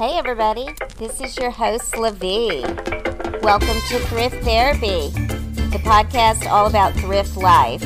[0.00, 0.66] Hey, everybody.
[0.96, 2.62] This is your host, LaVie.
[3.42, 5.10] Welcome to Thrift Therapy,
[5.68, 7.82] the podcast all about thrift life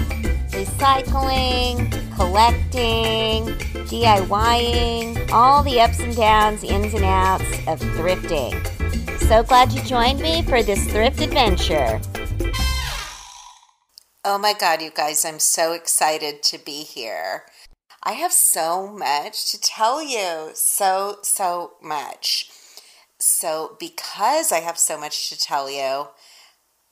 [0.51, 3.47] recycling, collecting,
[3.89, 8.65] DIYing, all the ups and downs, ins and outs of thrifting.
[9.23, 12.01] So glad you joined me for this thrift adventure.
[14.25, 17.43] Oh my God, you guys, I'm so excited to be here.
[18.07, 20.51] I have so much to tell you.
[20.53, 22.51] So, so much.
[23.19, 26.09] So, because I have so much to tell you,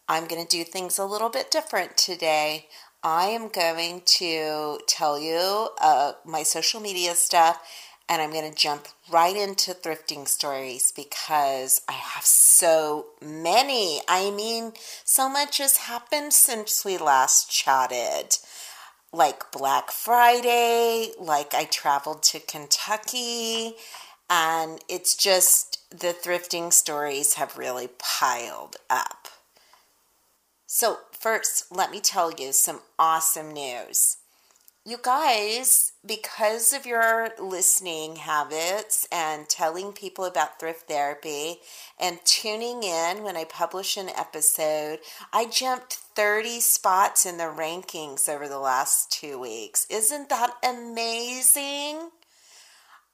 [0.09, 2.69] I'm going to do things a little bit different today.
[3.03, 7.61] I am going to tell you uh, my social media stuff
[8.09, 14.01] and I'm going to jump right into thrifting stories because I have so many.
[14.09, 14.73] I mean,
[15.05, 18.37] so much has happened since we last chatted
[19.13, 23.75] like Black Friday, like I traveled to Kentucky,
[24.31, 29.29] and it's just the thrifting stories have really piled up.
[30.67, 34.17] So, first, let me tell you some awesome news
[34.85, 41.59] you guys, because of your listening habits and telling people about thrift therapy
[42.01, 44.99] and tuning in when I publish an episode,
[45.33, 49.87] I jumped 30 spots in the rankings over the last two weeks.
[49.89, 52.11] Isn't that amazing?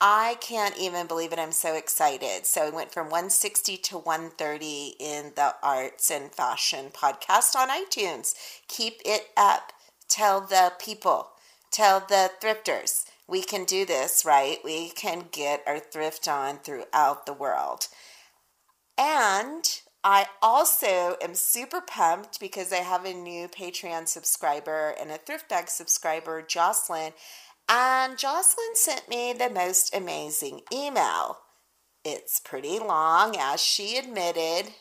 [0.00, 1.38] I can't even believe it.
[1.38, 2.46] I'm so excited.
[2.46, 8.34] So I went from 160 to 130 in the arts and fashion podcast on iTunes.
[8.68, 9.72] Keep it up.
[10.08, 11.32] Tell the people
[11.70, 14.58] tell the thrifters we can do this, right?
[14.64, 17.88] We can get our thrift on throughout the world.
[18.96, 19.64] And
[20.02, 25.48] I also am super pumped because I have a new Patreon subscriber and a Thrift
[25.48, 27.12] Bag subscriber, Jocelyn.
[27.68, 31.38] And Jocelyn sent me the most amazing email.
[32.04, 34.72] It's pretty long, as she admitted,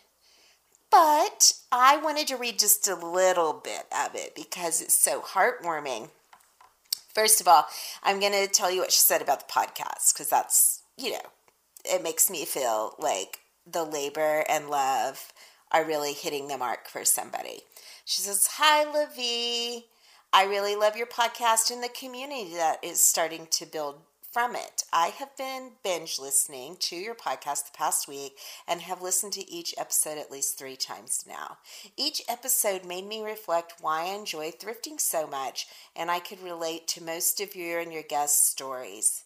[0.89, 6.11] but I wanted to read just a little bit of it because it's so heartwarming.
[7.17, 7.66] First of all,
[8.04, 11.32] I'm going to tell you what she said about the podcast because that's, you know,
[11.83, 15.33] it makes me feel like the labor and love
[15.72, 17.61] are really hitting the mark for somebody.
[18.06, 19.86] She says, Hi, LaVie.
[20.32, 23.95] I really love your podcast and the community that is starting to build
[24.37, 24.83] from it.
[24.93, 28.33] I have been binge listening to your podcast the past week
[28.67, 31.58] and have listened to each episode at least three times now.
[31.98, 35.65] Each episode made me reflect why I enjoy thrifting so much,
[35.95, 39.23] and I could relate to most of your and your guest stories.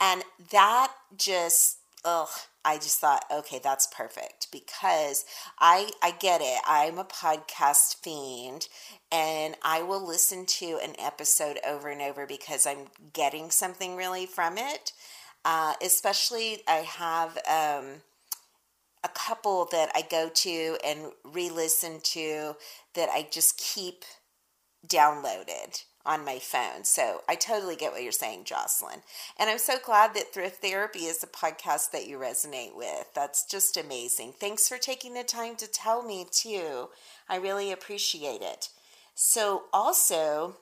[0.00, 2.30] And that just ugh,
[2.66, 5.24] I just thought, okay, that's perfect because
[5.58, 6.58] I I get it.
[6.66, 8.66] I'm a podcast fiend
[9.12, 14.26] and I will listen to an episode over and over because I'm getting something really
[14.26, 14.92] from it.
[15.44, 18.02] Uh, especially, I have um,
[19.04, 22.56] a couple that I go to and re listen to
[22.94, 24.04] that I just keep
[24.88, 26.84] downloaded on my phone.
[26.84, 29.00] So I totally get what you're saying, Jocelyn.
[29.38, 33.12] And I'm so glad that Thrift Therapy is a podcast that you resonate with.
[33.14, 34.34] That's just amazing.
[34.38, 36.88] Thanks for taking the time to tell me, too.
[37.28, 38.68] I really appreciate it.
[39.14, 40.56] So, also,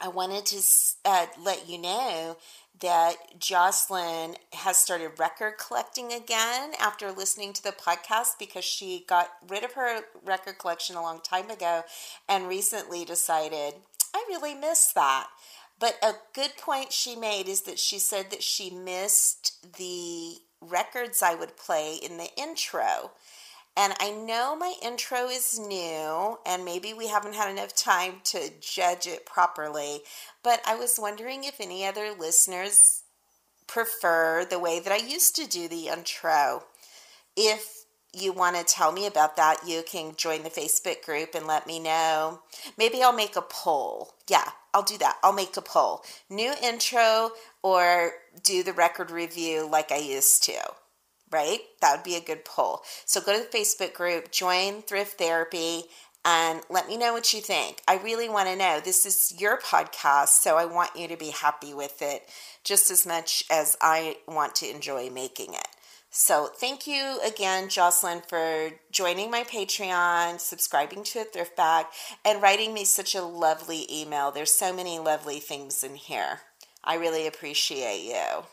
[0.00, 0.60] I wanted to
[1.04, 2.36] uh, let you know
[2.80, 9.28] that Jocelyn has started record collecting again after listening to the podcast because she got
[9.48, 11.82] rid of her record collection a long time ago
[12.28, 13.74] and recently decided
[14.14, 15.26] I really miss that.
[15.80, 21.22] But a good point she made is that she said that she missed the records
[21.22, 23.10] I would play in the intro.
[23.76, 28.52] And I know my intro is new, and maybe we haven't had enough time to
[28.60, 30.02] judge it properly,
[30.44, 33.02] but I was wondering if any other listeners
[33.66, 36.62] prefer the way that I used to do the intro.
[37.36, 37.83] If
[38.20, 41.66] you want to tell me about that, you can join the Facebook group and let
[41.66, 42.40] me know.
[42.78, 44.14] Maybe I'll make a poll.
[44.28, 45.18] Yeah, I'll do that.
[45.22, 46.02] I'll make a poll.
[46.28, 47.30] New intro
[47.62, 50.58] or do the record review like I used to,
[51.30, 51.60] right?
[51.80, 52.82] That would be a good poll.
[53.04, 55.84] So go to the Facebook group, join Thrift Therapy,
[56.24, 57.82] and let me know what you think.
[57.86, 58.80] I really want to know.
[58.82, 62.28] This is your podcast, so I want you to be happy with it
[62.64, 65.68] just as much as I want to enjoy making it.
[66.16, 71.86] So, thank you again, Jocelyn, for joining my Patreon, subscribing to a thrift bag,
[72.24, 74.30] and writing me such a lovely email.
[74.30, 76.42] There's so many lovely things in here.
[76.84, 78.44] I really appreciate you.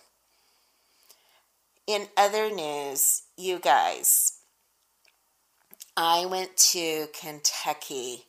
[1.86, 4.40] In other news, you guys,
[5.96, 8.26] I went to Kentucky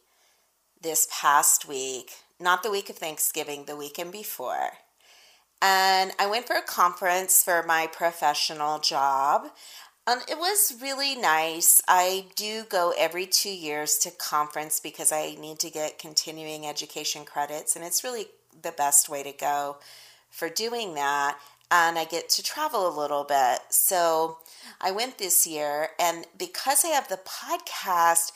[0.79, 4.73] this past week, not the week of Thanksgiving, the weekend before.
[5.63, 9.47] And I went for a conference for my professional job.
[10.09, 11.81] Um, it was really nice.
[11.87, 17.25] I do go every two years to conference because I need to get continuing education
[17.25, 18.27] credits, and it's really
[18.61, 19.77] the best way to go
[20.29, 21.39] for doing that.
[21.71, 23.61] And I get to travel a little bit.
[23.71, 24.39] So
[24.81, 28.33] I went this year, and because I have the podcast,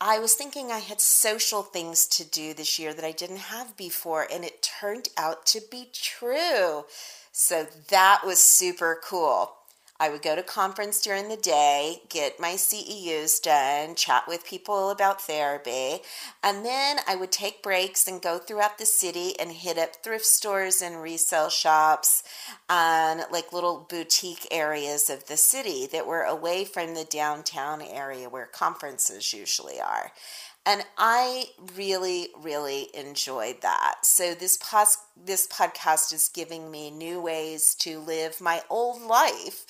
[0.00, 3.76] I was thinking I had social things to do this year that I didn't have
[3.76, 6.86] before, and it turned out to be true.
[7.32, 9.52] So that was super cool.
[10.00, 14.88] I would go to conference during the day, get my CEUs done, chat with people
[14.88, 15.98] about therapy,
[16.42, 20.24] and then I would take breaks and go throughout the city and hit up thrift
[20.24, 22.22] stores and resale shops
[22.70, 28.30] and like little boutique areas of the city that were away from the downtown area
[28.30, 30.12] where conferences usually are.
[30.66, 34.00] And I really, really enjoyed that.
[34.02, 39.64] So this pos- this podcast is giving me new ways to live my old life.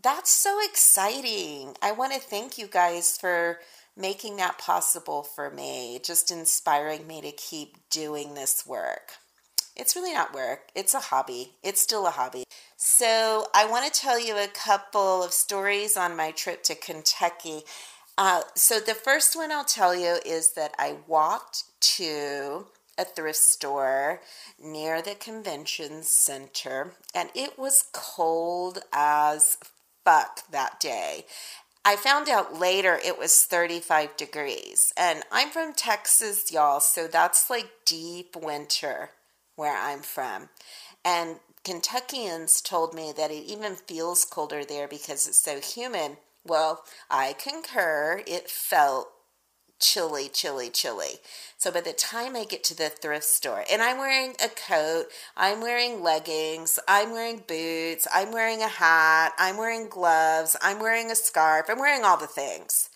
[0.00, 1.76] That's so exciting.
[1.82, 3.58] I want to thank you guys for
[3.96, 9.14] making that possible for me, just inspiring me to keep doing this work.
[9.74, 11.54] It's really not work, it's a hobby.
[11.62, 12.44] It's still a hobby.
[12.76, 17.62] So, I want to tell you a couple of stories on my trip to Kentucky
[18.18, 21.64] uh, so the first one I'll tell you is that I walked
[21.96, 22.66] to
[22.98, 24.20] a thrift store
[24.60, 29.56] near the convention center and it was cold as
[30.04, 31.24] fuck that day.
[31.84, 34.92] I found out later it was 35 degrees.
[34.96, 39.10] And I'm from Texas, y'all, so that's like deep winter
[39.54, 40.48] where I'm from.
[41.04, 46.18] And Kentuckians told me that it even feels colder there because it's so humid.
[46.48, 48.22] Well, I concur.
[48.26, 49.08] It felt
[49.78, 51.18] chilly, chilly, chilly.
[51.58, 55.08] So by the time I get to the thrift store, and I'm wearing a coat,
[55.36, 61.10] I'm wearing leggings, I'm wearing boots, I'm wearing a hat, I'm wearing gloves, I'm wearing
[61.10, 62.88] a scarf, I'm wearing all the things.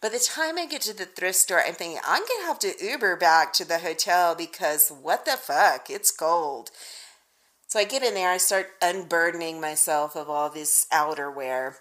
[0.00, 2.58] By the time I get to the thrift store, I'm thinking, I'm going to have
[2.60, 5.90] to Uber back to the hotel because what the fuck?
[5.90, 6.70] It's cold.
[7.68, 11.76] So I get in there, I start unburdening myself of all this outerwear.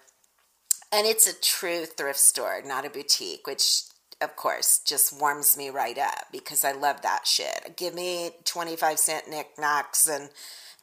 [0.91, 3.83] And it's a true thrift store, not a boutique, which
[4.21, 7.75] of course just warms me right up because I love that shit.
[7.77, 10.29] Give me 25 cent knickknacks and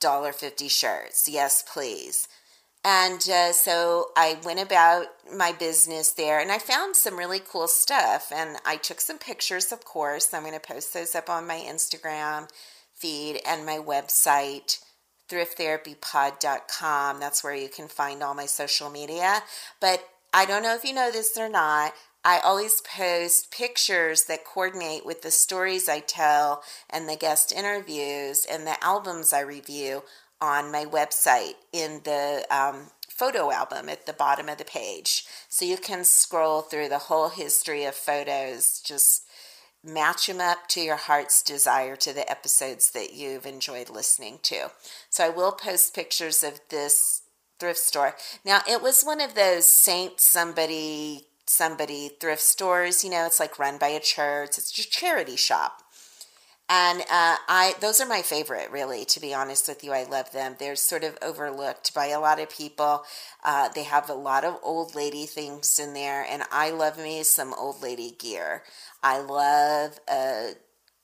[0.01, 1.29] $1.50 shirts.
[1.29, 2.27] Yes, please.
[2.85, 7.69] And uh, so I went about my business there and I found some really cool
[7.69, 8.33] stuff.
[8.35, 10.33] And I took some pictures, of course.
[10.33, 12.49] I'm going to post those up on my Instagram
[12.95, 14.83] feed and my website
[15.29, 17.21] thrifttherapypod.com.
[17.21, 19.43] That's where you can find all my social media.
[19.81, 21.95] But I don't know if you know this or not.
[22.25, 28.45] I always post pictures that coordinate with the stories I tell and the guest interviews
[28.45, 30.03] and the albums I review
[30.41, 35.25] on my website in the um, photo album at the bottom of the page.
[35.49, 39.25] So you can scroll through the whole history of photos just
[39.85, 44.71] match them up to your heart's desire to the episodes that you've enjoyed listening to.
[45.11, 47.23] So I will post pictures of this
[47.59, 48.17] thrift store.
[48.45, 53.59] Now, it was one of those Saint somebody somebody thrift stores, you know, it's like
[53.59, 54.59] run by a church.
[54.59, 55.83] It's a charity shop.
[56.71, 59.07] And uh, I those are my favorite, really.
[59.07, 60.57] To be honest with you, I love them.
[60.59, 63.05] They're sort of overlooked by a lot of people.
[63.43, 67.23] Uh, they have a lot of old lady things in there, and I love me
[67.23, 68.65] some old lady gear.
[69.03, 70.53] I love a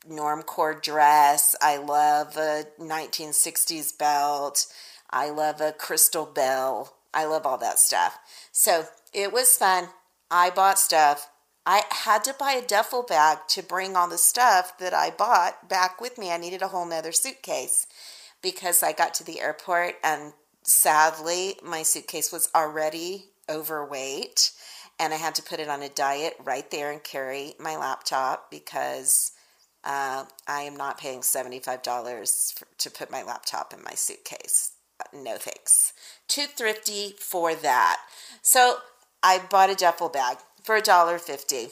[0.08, 1.56] normcore dress.
[1.62, 4.66] I love a 1960s belt.
[5.08, 6.96] I love a crystal bell.
[7.14, 8.18] I love all that stuff.
[8.52, 9.88] So it was fun.
[10.30, 11.30] I bought stuff.
[11.66, 15.68] I had to buy a duffel bag to bring all the stuff that I bought
[15.68, 16.30] back with me.
[16.30, 17.86] I needed a whole nother suitcase
[18.42, 24.52] because I got to the airport and sadly my suitcase was already overweight
[25.00, 28.50] and I had to put it on a diet right there and carry my laptop
[28.50, 29.32] because
[29.82, 34.72] uh, I am not paying $75 for, to put my laptop in my suitcase.
[35.12, 35.92] No thanks.
[36.28, 37.98] Too thrifty for that.
[38.42, 38.76] So
[39.22, 41.70] I bought a duffel bag for $1.50.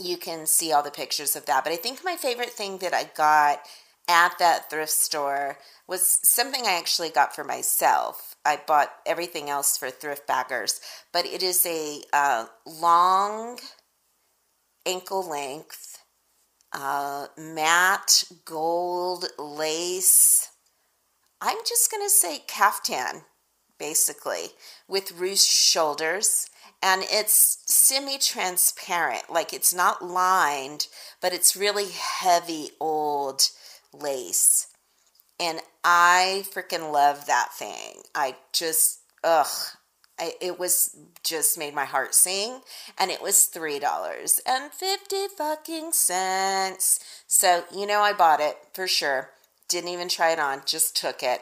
[0.00, 1.64] You can see all the pictures of that.
[1.64, 3.60] But I think my favorite thing that I got
[4.08, 8.36] at that thrift store was something I actually got for myself.
[8.44, 10.80] I bought everything else for thrift baggers,
[11.12, 13.58] but it is a uh, long
[14.86, 15.98] ankle length
[16.72, 20.50] uh, matte gold lace.
[21.40, 23.22] I'm just going to say caftan,
[23.78, 24.48] basically,
[24.88, 26.48] with ruched shoulders.
[26.82, 30.86] And it's semi transparent, like it's not lined,
[31.20, 33.42] but it's really heavy old
[33.92, 34.68] lace.
[35.40, 38.02] And I freaking love that thing.
[38.14, 39.46] I just, ugh,
[40.18, 42.60] I, it was just made my heart sing
[42.98, 48.56] and it was three dollars and 50 fucking cents so you know i bought it
[48.72, 49.30] for sure
[49.68, 51.40] didn't even try it on just took it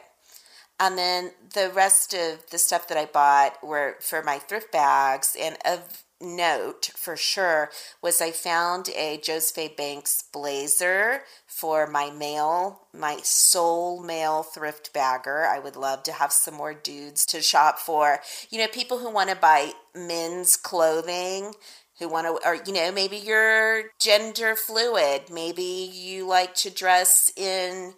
[0.78, 5.36] and then the rest of the stuff that i bought were for my thrift bags
[5.40, 7.70] and of note for sure
[8.02, 15.46] was I found a Joseph Banks blazer for my male, my sole male thrift bagger.
[15.46, 18.20] I would love to have some more dudes to shop for.
[18.50, 21.52] You know, people who want to buy men's clothing
[21.98, 25.22] who want to, or you know, maybe you're gender fluid.
[25.30, 27.94] Maybe you like to dress in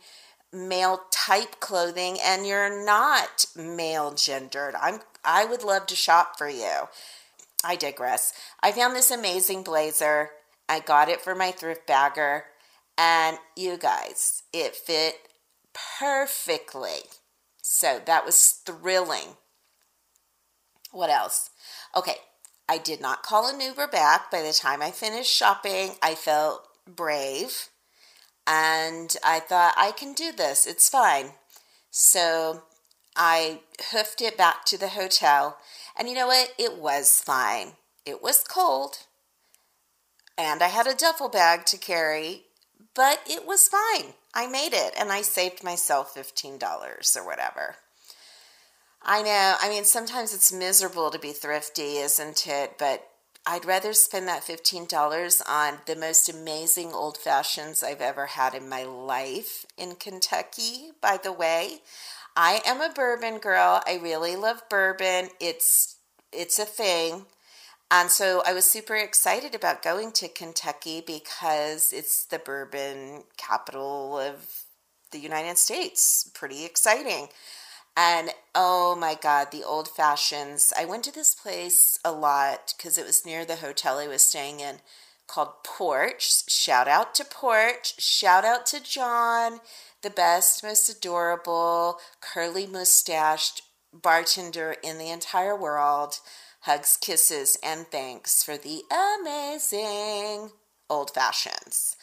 [0.53, 4.75] male type clothing and you're not male gendered.
[4.81, 6.89] I'm I would love to shop for you.
[7.65, 8.33] I digress.
[8.63, 10.31] I found this amazing blazer.
[10.69, 12.45] I got it for my thrift bagger,
[12.97, 15.17] and you guys, it fit
[15.99, 17.01] perfectly.
[17.63, 19.37] So that was thrilling.
[20.93, 21.51] What else?
[21.97, 22.17] Okay,
[22.69, 24.31] I did not call an Uber back.
[24.31, 27.69] By the time I finished shopping, I felt brave
[28.49, 30.67] and I thought, I can do this.
[30.67, 31.33] It's fine.
[31.91, 32.63] So
[33.15, 33.61] I
[33.93, 35.59] hoofed it back to the hotel
[35.97, 36.55] and you know what?
[36.59, 37.73] It was fine.
[38.07, 39.01] It was cold.
[40.39, 42.45] And I had a duffel bag to carry,
[42.95, 44.15] but it was fine.
[44.33, 47.77] I made it and I saved myself $15 or whatever.
[49.03, 49.57] I know.
[49.61, 52.79] I mean, sometimes it's miserable to be thrifty, isn't it?
[52.79, 53.08] But
[53.51, 58.69] I'd rather spend that $15 on the most amazing old fashions I've ever had in
[58.69, 61.79] my life in Kentucky, by the way.
[62.37, 63.83] I am a bourbon girl.
[63.87, 65.31] I really love bourbon.
[65.41, 65.97] It's
[66.31, 67.25] it's a thing.
[67.91, 74.19] And so I was super excited about going to Kentucky because it's the bourbon capital
[74.19, 74.65] of
[75.11, 76.31] the United States.
[76.35, 77.29] Pretty exciting.
[78.01, 80.73] And oh my God, the old fashions.
[80.79, 84.23] I went to this place a lot because it was near the hotel I was
[84.23, 84.77] staying in
[85.27, 86.49] called Porch.
[86.49, 88.01] Shout out to Porch.
[88.01, 89.59] Shout out to John
[90.03, 93.63] the best, most adorable, curly mustached
[93.93, 96.21] bartender in the entire world.
[96.61, 100.53] Hugs, kisses, and thanks for the amazing
[100.89, 101.97] old fashions.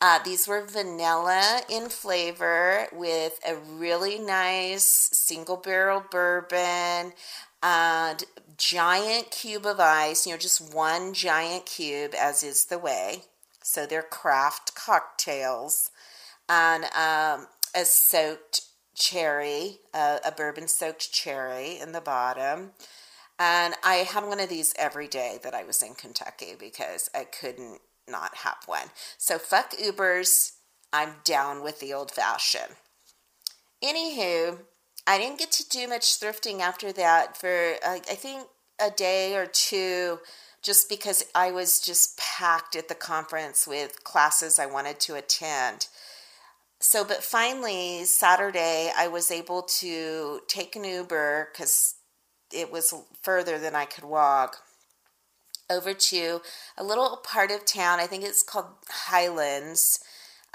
[0.00, 7.12] Uh, these were vanilla in flavor with a really nice single barrel bourbon
[7.62, 8.24] and
[8.58, 13.22] giant cube of ice, you know, just one giant cube, as is the way.
[13.62, 15.90] So they're craft cocktails
[16.48, 18.62] and um, a soaked
[18.94, 22.72] cherry, uh, a bourbon soaked cherry in the bottom.
[23.38, 27.24] And I had one of these every day that I was in Kentucky because I
[27.24, 28.90] couldn't not have one.
[29.18, 30.52] So fuck Ubers.
[30.92, 32.76] I'm down with the old fashioned.
[33.82, 34.58] Anywho,
[35.06, 38.46] I didn't get to do much thrifting after that for, uh, I think,
[38.80, 40.20] a day or two
[40.62, 45.88] just because I was just packed at the conference with classes I wanted to attend
[46.80, 51.94] so, but finally, Saturday, I was able to take an Uber because
[52.52, 54.58] it was further than I could walk
[55.68, 56.40] over to
[56.76, 58.00] a little part of town.
[58.00, 60.00] I think it's called Highlands.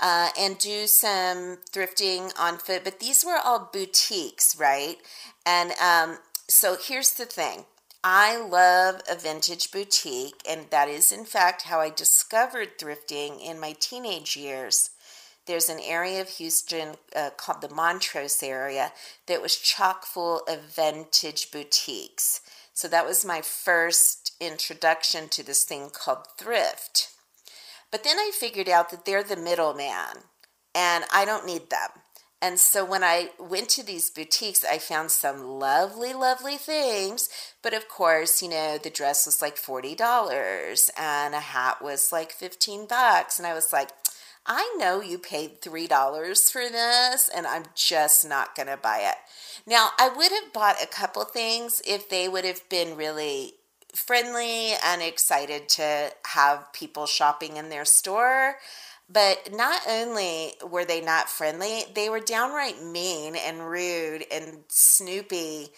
[0.04, 2.84] Uh, and do some thrifting on foot.
[2.84, 4.96] But these were all boutiques, right?
[5.46, 7.66] And um, so here's the thing
[8.04, 13.60] I love a vintage boutique, and that is, in fact, how I discovered thrifting in
[13.60, 14.90] my teenage years
[15.48, 18.92] there's an area of Houston uh, called the Montrose area
[19.28, 22.42] that was chock full of vintage boutiques.
[22.74, 27.10] So that was my first introduction to this thing called thrift.
[27.92, 30.24] But then I figured out that they're the middleman
[30.76, 31.90] and I don't need them.
[32.42, 37.30] And so when I went to these boutiques, I found some lovely, lovely things.
[37.62, 42.32] But of course, you know, the dress was like $40 and a hat was like
[42.32, 43.38] 15 bucks.
[43.38, 43.90] And I was like,
[44.48, 49.18] I know you paid $3 for this and I'm just not going to buy it.
[49.68, 53.54] Now, I would have bought a couple things if they would have been really
[53.94, 58.56] friendly and excited to have people shopping in their store.
[59.10, 65.70] But not only were they not friendly, they were downright mean and rude and snoopy.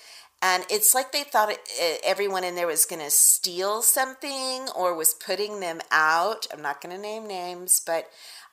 [0.42, 1.58] And it's like they thought
[2.04, 6.46] everyone in there was going to steal something or was putting them out.
[6.54, 8.08] I'm not going to name names, but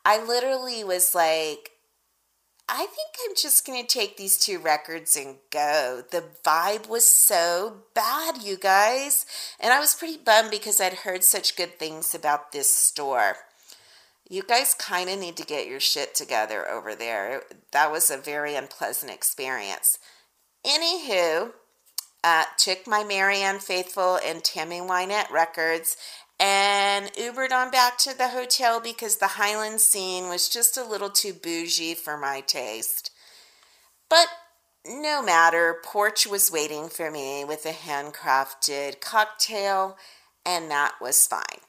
[0.04, 1.72] I literally was like,
[2.72, 6.02] I think I'm just going to take these two records and go.
[6.08, 9.26] The vibe was so bad, you guys.
[9.58, 13.36] And I was pretty bummed because I'd heard such good things about this store.
[14.28, 17.42] you guys kind of need to get your shit together over there.
[17.72, 19.98] That was a very unpleasant experience.
[20.64, 21.50] Anywho,
[22.22, 25.96] uh, took my Marianne Faithfull and Tammy Wynette records
[26.40, 31.10] and Ubered on back to the hotel because the Highland scene was just a little
[31.10, 33.10] too bougie for my taste.
[34.08, 34.26] But
[34.86, 39.98] no matter, Porch was waiting for me with a handcrafted cocktail,
[40.46, 41.60] and that was fine.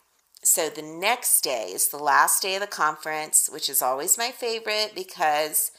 [0.42, 4.32] So the next day is the last day of the conference, which is always my
[4.32, 5.72] favorite because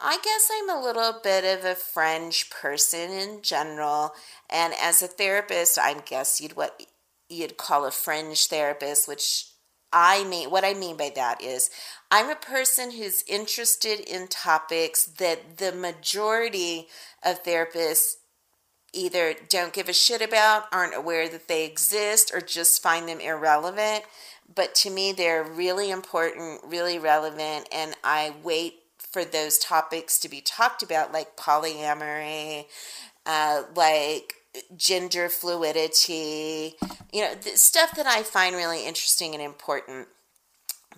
[0.00, 4.14] I guess I'm a little bit of a fringe person in general.
[4.50, 6.86] And as a therapist, I guess you'd what
[7.28, 9.48] you'd call a fringe therapist, which
[9.92, 11.70] I mean, what I mean by that is
[12.10, 16.88] I'm a person who's interested in topics that the majority
[17.24, 18.14] of therapists
[18.92, 23.20] either don't give a shit about, aren't aware that they exist, or just find them
[23.20, 24.04] irrelevant.
[24.52, 30.28] But to me, they're really important, really relevant, and I wait for those topics to
[30.28, 32.66] be talked about, like polyamory,
[33.26, 34.34] uh, like
[34.76, 36.74] gender fluidity,
[37.12, 40.08] you know, stuff that I find really interesting and important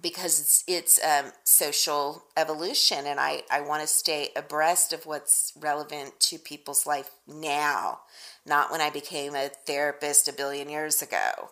[0.03, 5.53] because it's it's um, social evolution, and I I want to stay abreast of what's
[5.59, 8.01] relevant to people's life now,
[8.45, 11.51] not when I became a therapist a billion years ago.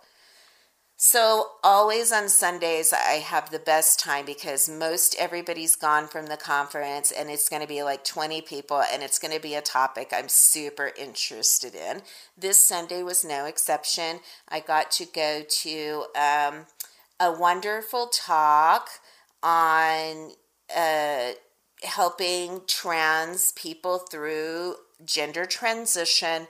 [1.06, 6.38] So, always on Sundays, I have the best time because most everybody's gone from the
[6.38, 9.60] conference and it's going to be like 20 people and it's going to be a
[9.60, 12.00] topic I'm super interested in.
[12.38, 14.20] This Sunday was no exception.
[14.48, 16.64] I got to go to um,
[17.20, 18.88] a wonderful talk
[19.42, 20.30] on
[20.74, 21.32] uh,
[21.82, 26.46] helping trans people through gender transition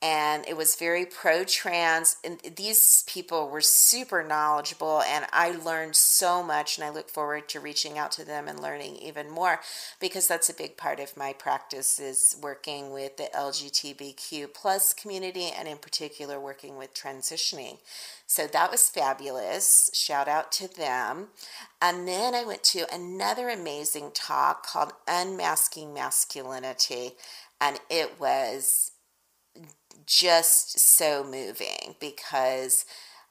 [0.00, 5.96] and it was very pro trans and these people were super knowledgeable and i learned
[5.96, 9.60] so much and i look forward to reaching out to them and learning even more
[10.00, 15.50] because that's a big part of my practice is working with the lgbtq plus community
[15.56, 17.78] and in particular working with transitioning.
[18.26, 19.90] So that was fabulous.
[19.94, 21.28] Shout out to them.
[21.80, 27.12] And then i went to another amazing talk called unmasking masculinity
[27.60, 28.92] and it was
[30.08, 32.86] just so moving because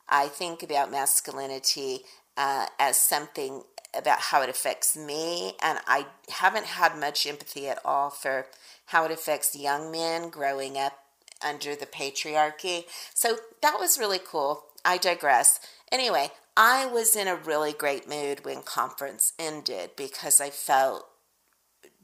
[0.08, 2.02] I think about masculinity
[2.38, 3.64] uh, as something
[3.98, 8.46] about how it affects me, and I haven't had much empathy at all for
[8.86, 11.00] how it affects young men growing up
[11.46, 12.86] under the patriarchy.
[13.14, 14.66] So that was really cool.
[14.86, 15.60] I digress.
[15.92, 21.08] Anyway, I was in a really great mood when conference ended because I felt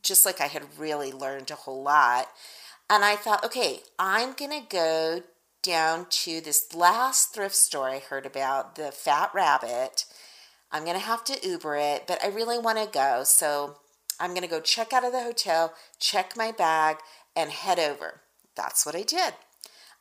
[0.02, 2.28] just like I had really learned a whole lot.
[2.90, 5.22] And I thought, okay, I'm going to go
[5.64, 10.06] down to this last thrift store I heard about, the Fat Rabbit.
[10.72, 13.24] I'm going to have to Uber it, but I really want to go.
[13.24, 13.78] So
[14.20, 16.98] I'm going to go check out of the hotel, check my bag,
[17.36, 18.22] and head over.
[18.56, 19.34] That's what I did.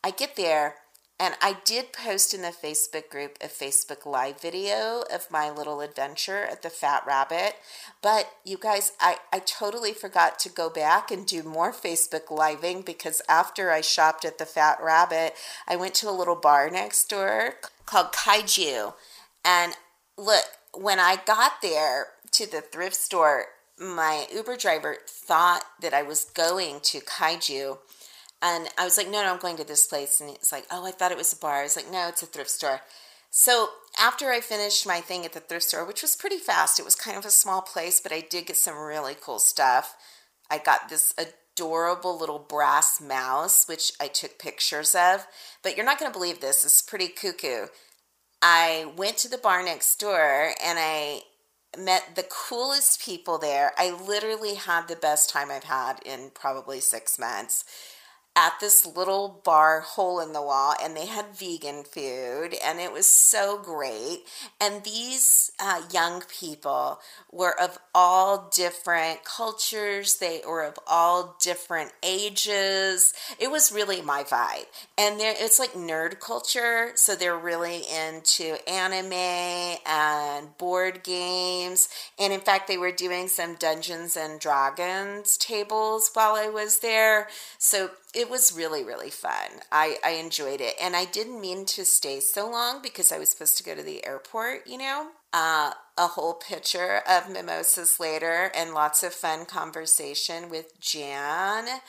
[0.04, 0.76] I get there,
[1.20, 5.80] and I did post in the Facebook group a Facebook Live video of my little
[5.80, 7.54] adventure at the Fat Rabbit.
[8.02, 12.82] But you guys, I, I totally forgot to go back and do more Facebook Living
[12.82, 15.34] because after I shopped at the Fat Rabbit,
[15.68, 17.54] I went to a little bar next door
[17.86, 18.94] called Kaiju.
[19.44, 19.74] And
[20.16, 20.44] look,
[20.74, 23.46] when I got there to the thrift store,
[23.78, 27.78] my Uber driver thought that I was going to Kaiju
[28.42, 30.20] and I was like, no, no, I'm going to this place.
[30.20, 31.60] And it's like, oh, I thought it was a bar.
[31.60, 32.80] I was like, no, it's a thrift store.
[33.30, 36.84] So after I finished my thing at the thrift store, which was pretty fast, it
[36.84, 39.94] was kind of a small place, but I did get some really cool stuff.
[40.50, 45.24] I got this adorable little brass mouse, which I took pictures of.
[45.62, 46.64] But you're not going to believe this.
[46.64, 47.66] It's pretty cuckoo.
[48.42, 51.20] I went to the bar next door and I
[51.78, 53.72] met the coolest people there.
[53.78, 57.64] I literally had the best time I've had in probably six months
[58.34, 62.90] at this little bar hole in the wall and they had vegan food and it
[62.90, 64.20] was so great.
[64.58, 70.16] And these uh, young people were of all different cultures.
[70.16, 73.12] They were of all different ages.
[73.38, 74.66] It was really my vibe.
[74.96, 79.12] And it's like nerd culture so they're really into anime
[79.86, 81.90] and board games.
[82.18, 87.28] And in fact they were doing some dungeons and dragons tables while i was there.
[87.58, 89.60] So it was really really fun.
[89.70, 90.74] I, I enjoyed it.
[90.80, 93.82] And i didn't mean to stay so long because i was supposed to go to
[93.82, 95.08] the airport you know?
[95.32, 101.80] Uh, a whole picture of mimosas later and lots of fun conversation with jan.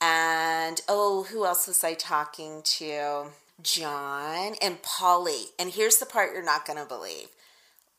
[0.00, 3.26] And oh who else was i talking to?
[3.62, 5.46] John and polly.
[5.58, 7.28] And here's the part you're not going to believe.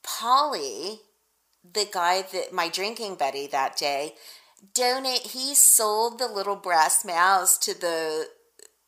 [0.03, 0.99] Polly,
[1.73, 4.13] the guy that my drinking buddy that day,
[4.73, 8.27] donate he sold the little brass mouse to the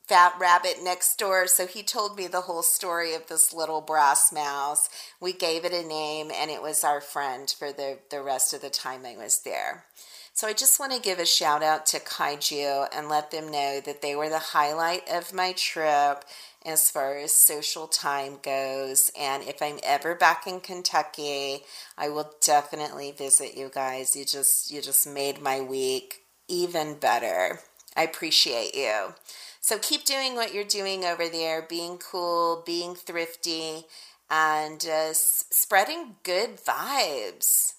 [0.09, 1.45] fat rabbit next door.
[1.45, 4.89] So he told me the whole story of this little brass mouse.
[5.21, 8.61] We gave it a name and it was our friend for the, the rest of
[8.61, 9.85] the time I was there.
[10.33, 13.81] So I just want to give a shout out to Kaiju and let them know
[13.85, 16.23] that they were the highlight of my trip
[16.65, 19.11] as far as social time goes.
[19.19, 21.61] And if I'm ever back in Kentucky,
[21.97, 24.15] I will definitely visit you guys.
[24.15, 27.59] You just you just made my week even better.
[27.95, 29.13] I appreciate you.
[29.61, 33.85] So keep doing what you're doing over there, being cool, being thrifty,
[34.29, 37.73] and uh, just spreading good vibes.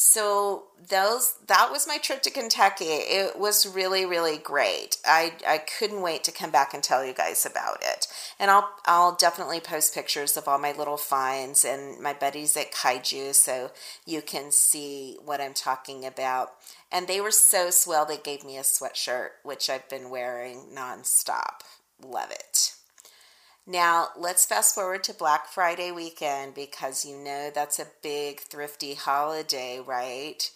[0.00, 2.84] So those that was my trip to Kentucky.
[2.84, 4.96] It was really really great.
[5.04, 8.06] I I couldn't wait to come back and tell you guys about it.
[8.38, 12.70] And I'll I'll definitely post pictures of all my little finds and my buddies at
[12.70, 13.72] Kaiju so
[14.06, 16.52] you can see what I'm talking about.
[16.92, 21.62] And they were so swell they gave me a sweatshirt which I've been wearing nonstop.
[22.00, 22.67] Love it.
[23.70, 28.94] Now, let's fast forward to Black Friday weekend because you know that's a big thrifty
[28.94, 30.50] holiday, right?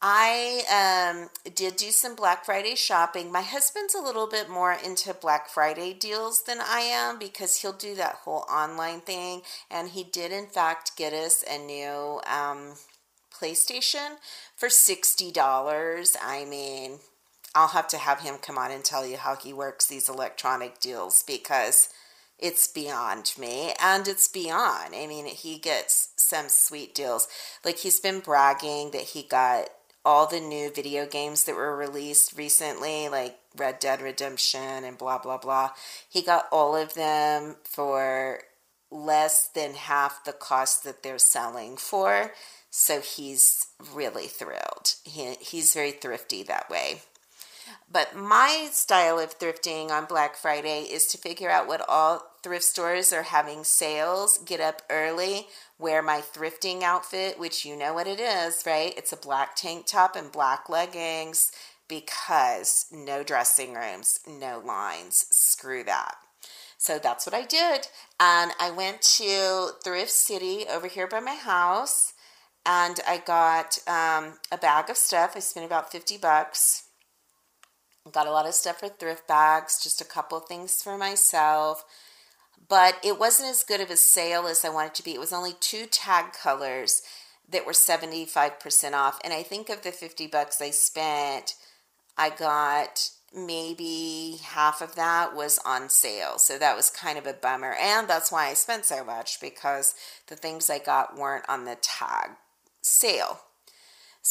[0.00, 3.32] I um, did do some Black Friday shopping.
[3.32, 7.72] My husband's a little bit more into Black Friday deals than I am because he'll
[7.72, 9.42] do that whole online thing.
[9.68, 12.74] And he did, in fact, get us a new um,
[13.34, 14.18] PlayStation
[14.56, 16.16] for $60.
[16.22, 17.00] I mean,
[17.58, 20.78] I'll have to have him come on and tell you how he works these electronic
[20.78, 21.88] deals because
[22.38, 24.94] it's beyond me and it's beyond.
[24.94, 27.26] I mean, he gets some sweet deals.
[27.64, 29.70] Like he's been bragging that he got
[30.04, 35.18] all the new video games that were released recently, like Red Dead Redemption and blah,
[35.18, 35.70] blah, blah.
[36.08, 38.38] He got all of them for
[38.88, 42.30] less than half the cost that they're selling for.
[42.70, 44.94] So he's really thrilled.
[45.02, 47.00] He, he's very thrifty that way.
[47.90, 52.64] But my style of thrifting on Black Friday is to figure out what all thrift
[52.64, 55.46] stores are having sales, get up early,
[55.78, 58.92] wear my thrifting outfit, which you know what it is, right?
[58.96, 61.50] It's a black tank top and black leggings
[61.88, 65.24] because no dressing rooms, no lines.
[65.30, 66.16] Screw that.
[66.76, 67.88] So that's what I did.
[68.20, 72.12] And I went to Thrift City over here by my house
[72.66, 75.32] and I got um, a bag of stuff.
[75.34, 76.87] I spent about 50 bucks
[78.12, 81.84] Got a lot of stuff for thrift bags, just a couple things for myself.
[82.68, 85.14] But it wasn't as good of a sale as I wanted to be.
[85.14, 87.02] It was only two tag colors
[87.50, 89.18] that were 75% off.
[89.24, 91.54] And I think of the 50 bucks I spent,
[92.16, 96.38] I got maybe half of that was on sale.
[96.38, 97.74] So that was kind of a bummer.
[97.80, 99.94] And that's why I spent so much because
[100.28, 102.30] the things I got weren't on the tag
[102.82, 103.40] sale.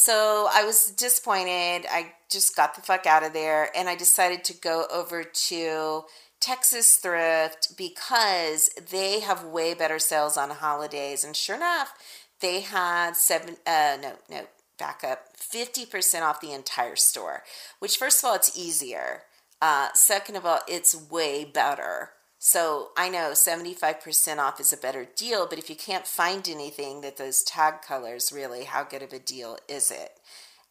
[0.00, 1.84] So I was disappointed.
[1.90, 6.04] I just got the fuck out of there and I decided to go over to
[6.38, 11.24] Texas Thrift because they have way better sales on holidays.
[11.24, 11.94] And sure enough,
[12.40, 14.46] they had seven, uh, no, no,
[14.78, 17.42] back up, 50% off the entire store,
[17.80, 19.22] which, first of all, it's easier.
[19.60, 22.10] Uh, second of all, it's way better.
[22.38, 27.00] So I know 75% off is a better deal, but if you can't find anything
[27.00, 30.12] that those tag colors, really, how good of a deal is it?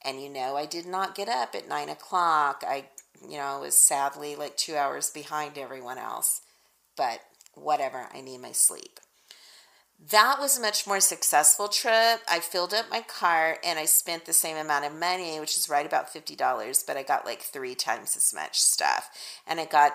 [0.03, 2.63] And you know, I did not get up at nine o'clock.
[2.65, 2.85] I,
[3.21, 6.41] you know, was sadly like two hours behind everyone else.
[6.95, 7.19] But
[7.53, 8.99] whatever, I need my sleep.
[10.11, 12.21] That was a much more successful trip.
[12.29, 15.69] I filled up my cart and I spent the same amount of money, which is
[15.69, 19.09] right about $50, but I got like three times as much stuff.
[19.47, 19.93] And I got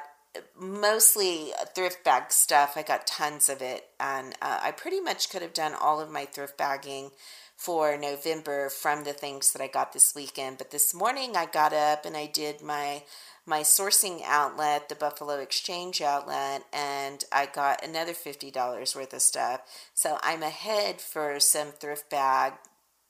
[0.58, 2.74] mostly thrift bag stuff.
[2.76, 6.10] I got tons of it, and uh, I pretty much could have done all of
[6.10, 7.10] my thrift bagging
[7.56, 10.58] for November from the things that I got this weekend.
[10.58, 13.04] But this morning I got up and I did my
[13.44, 19.62] my sourcing outlet, the Buffalo Exchange outlet, and I got another $50 worth of stuff.
[19.94, 22.52] So I'm ahead for some thrift bag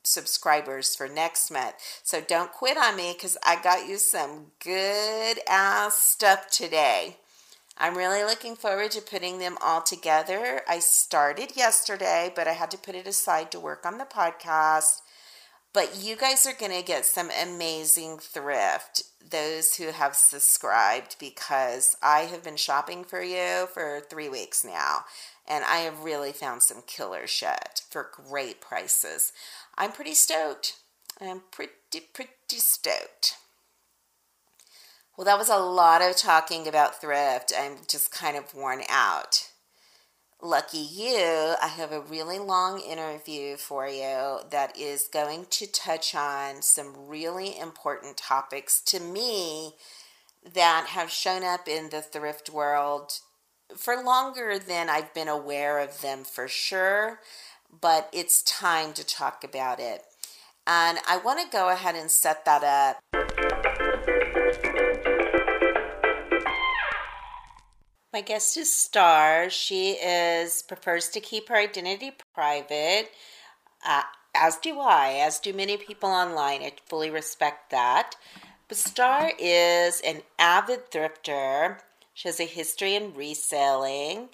[0.03, 1.75] subscribers for next month.
[2.03, 7.17] So don't quit on me because I got you some good ass stuff today.
[7.79, 10.61] I'm really looking forward to putting them all together.
[10.69, 15.01] I started yesterday, but I had to put it aside to work on the podcast.
[15.73, 21.97] But you guys are going to get some amazing thrift, those who have subscribed, because
[22.03, 25.05] I have been shopping for you for three weeks now.
[25.49, 29.33] And I have really found some killer shit for great prices.
[29.77, 30.77] I'm pretty stoked.
[31.21, 31.73] I'm pretty,
[32.13, 33.37] pretty stoked.
[35.17, 37.53] Well, that was a lot of talking about thrift.
[37.57, 39.49] I'm just kind of worn out.
[40.43, 46.15] lucky you, I have a really long interview for you that is going to touch
[46.15, 49.75] on some really important topics to me
[50.55, 53.13] that have shown up in the thrift world
[53.77, 57.21] for longer than I've been aware of them for sure,
[57.81, 60.03] but it's time to talk about it.
[60.67, 63.03] And I want to go ahead and set that up.
[68.13, 69.49] My guest is Star.
[69.49, 73.11] She is prefers to keep her identity private,
[73.87, 74.03] uh,
[74.35, 76.63] as do I, as do many people online.
[76.63, 78.15] I fully respect that.
[78.69, 81.79] But Star is an avid thrifter.
[82.13, 84.29] She has a history in reselling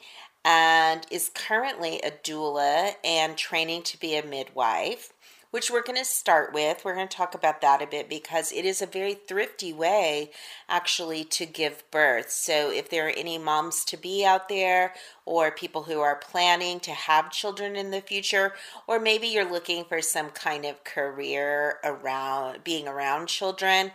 [0.44, 5.12] and is currently a doula and training to be a midwife
[5.50, 6.84] which we're going to start with.
[6.84, 10.30] We're going to talk about that a bit because it is a very thrifty way
[10.68, 12.30] actually to give birth.
[12.30, 16.80] So, if there are any moms to be out there or people who are planning
[16.80, 18.54] to have children in the future,
[18.86, 23.92] or maybe you're looking for some kind of career around being around children,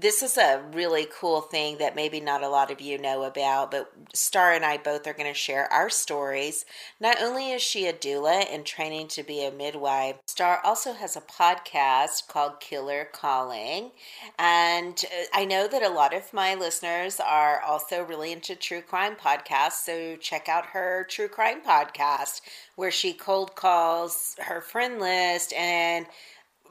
[0.00, 3.70] this is a really cool thing that maybe not a lot of you know about,
[3.70, 6.64] but Star and I both are going to share our stories.
[7.00, 11.16] Not only is she a doula and training to be a midwife, Star also has
[11.16, 13.90] a podcast called Killer Calling.
[14.38, 18.82] And uh, I know that a lot of my listeners are also really into true
[18.82, 22.40] crime podcasts, so check out her true crime podcast
[22.76, 26.06] where she cold calls her friend list and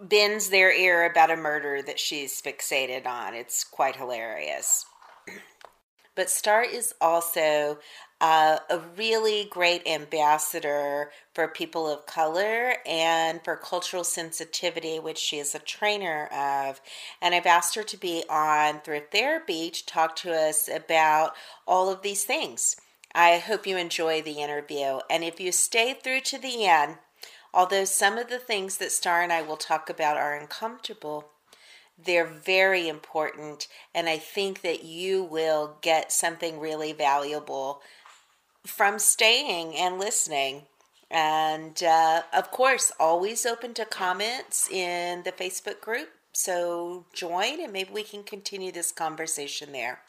[0.01, 3.33] bends their ear about a murder that she's fixated on.
[3.33, 4.85] It's quite hilarious.
[6.15, 7.77] But Star is also
[8.19, 15.37] uh, a really great ambassador for people of color and for cultural sensitivity, which she
[15.37, 16.81] is a trainer of.
[17.21, 21.33] And I've asked her to be on Thrift Therapy to talk to us about
[21.67, 22.75] all of these things.
[23.13, 24.99] I hope you enjoy the interview.
[25.09, 26.97] And if you stay through to the end,
[27.53, 31.29] Although some of the things that Star and I will talk about are uncomfortable,
[31.97, 33.67] they're very important.
[33.95, 37.81] And I think that you will get something really valuable
[38.65, 40.63] from staying and listening.
[41.09, 46.09] And uh, of course, always open to comments in the Facebook group.
[46.33, 50.01] So join and maybe we can continue this conversation there.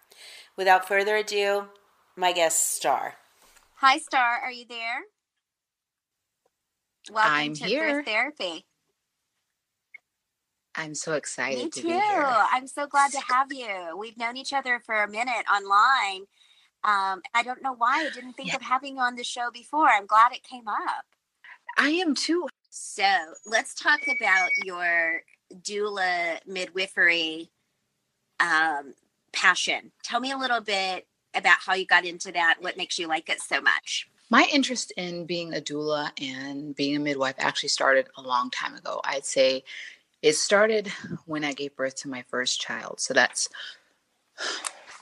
[0.56, 1.68] Without further ado,
[2.16, 3.14] my guest, Star.
[3.76, 4.40] Hi, Star.
[4.42, 5.04] Are you there?
[7.10, 8.02] Welcome I'm to here.
[8.04, 8.64] Therapy.
[10.74, 11.88] I'm so excited Me to too.
[11.88, 12.26] be here.
[12.52, 13.96] I'm so glad to have you.
[13.98, 16.26] We've known each other for a minute online.
[16.84, 18.56] Um, I don't know why I didn't think Yeah.
[18.56, 19.88] of having you on the show before.
[19.88, 21.04] I'm glad it came up.
[21.76, 22.48] I am too.
[22.70, 23.08] So
[23.46, 25.22] let's talk about your
[25.62, 27.50] doula midwifery
[28.38, 28.94] um,
[29.32, 29.90] passion.
[30.04, 32.58] Tell me a little bit about how you got into that.
[32.60, 34.08] What makes you like it so much?
[34.30, 38.74] My interest in being a doula and being a midwife actually started a long time
[38.74, 39.00] ago.
[39.04, 39.64] I'd say
[40.22, 40.88] it started
[41.26, 43.00] when I gave birth to my first child.
[43.00, 43.48] So that's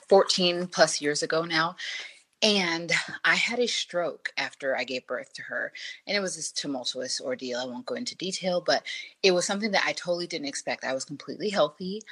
[0.09, 1.77] 14 plus years ago now.
[2.43, 2.93] And
[3.25, 5.73] I had a stroke after I gave birth to her.
[6.07, 7.59] And it was this tumultuous ordeal.
[7.59, 8.85] I won't go into detail, but
[9.23, 10.85] it was something that I totally didn't expect.
[10.85, 12.03] I was completely healthy.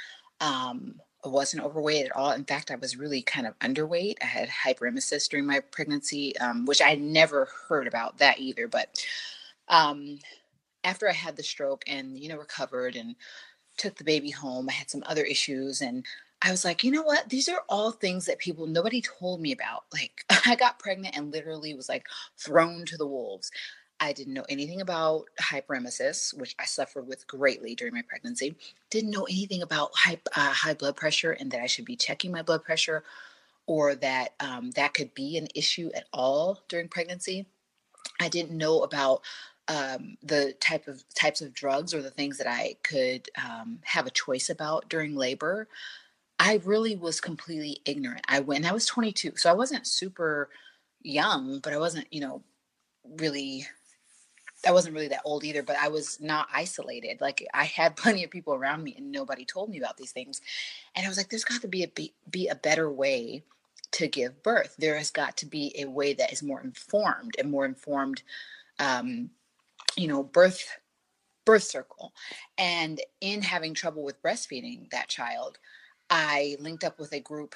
[0.41, 2.33] Um, I wasn't overweight at all.
[2.33, 4.17] In fact, I was really kind of underweight.
[4.23, 8.69] I had hyperemesis during my pregnancy, um, which I never heard about that either.
[8.69, 9.05] But
[9.69, 10.19] um,
[10.85, 13.17] after I had the stroke and, you know, recovered and
[13.79, 16.05] took the baby home, I had some other issues and
[16.43, 17.31] I was like, you know what?
[17.31, 19.85] These are all things that people nobody told me about.
[19.93, 22.07] Like I got pregnant and literally was like
[22.39, 23.51] thrown to the wolves.
[24.05, 28.55] I didn't know anything about hyperemesis, which I suffered with greatly during my pregnancy.
[28.91, 32.31] Didn't know anything about high, uh, high blood pressure and that I should be checking
[32.31, 33.03] my blood pressure
[33.67, 37.47] or that um, that could be an issue at all during pregnancy.
[38.21, 39.23] I didn't know about
[39.69, 44.07] um, the type of types of drugs or the things that I could um, have
[44.07, 45.67] a choice about during labor.
[46.39, 48.27] I really was completely ignorant.
[48.29, 50.51] I went, I was 22, so I wasn't super
[51.01, 52.43] young, but I wasn't, you know,
[53.19, 53.67] really,
[54.67, 57.21] I wasn't really that old either, but I was not isolated.
[57.21, 60.41] Like I had plenty of people around me and nobody told me about these things.
[60.95, 63.45] And I was like, there's got to be a, be, be a better way
[63.93, 64.75] to give birth.
[64.79, 68.23] There has got to be a way that is more informed and more informed,
[68.79, 69.31] um,
[69.97, 70.79] you know, birth
[71.45, 72.13] birth circle.
[72.57, 75.59] And in having trouble with breastfeeding that child,
[76.09, 77.55] I linked up with a group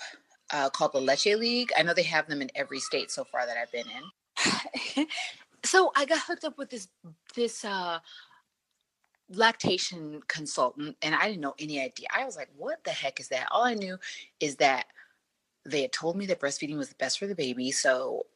[0.53, 1.71] uh, called the Leche League.
[1.77, 3.87] I know they have them in every state so far that I've been
[4.97, 5.07] in.
[5.65, 6.89] so I got hooked up with this
[7.35, 7.99] this uh,
[9.31, 12.09] lactation consultant, and I didn't know any idea.
[12.15, 13.99] I was like, "What the heck is that?" All I knew
[14.41, 14.87] is that
[15.65, 17.71] they had told me that breastfeeding was the best for the baby.
[17.71, 18.27] So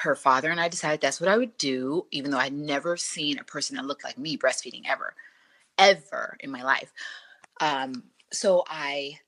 [0.00, 3.38] her father and I decided that's what I would do, even though I'd never seen
[3.38, 5.14] a person that looked like me breastfeeding ever,
[5.78, 6.92] ever in my life.
[7.60, 9.18] Um, so I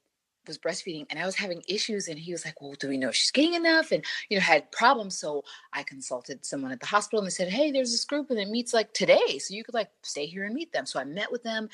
[0.49, 3.13] was breastfeeding and I was having issues and he was like, well, do we know
[3.13, 3.93] she's getting enough?
[3.93, 5.19] And, you know, had problems.
[5.19, 8.39] So I consulted someone at the hospital and they said, Hey, there's this group and
[8.39, 9.39] it meets like today.
[9.39, 10.87] So you could like stay here and meet them.
[10.87, 11.69] So I met with them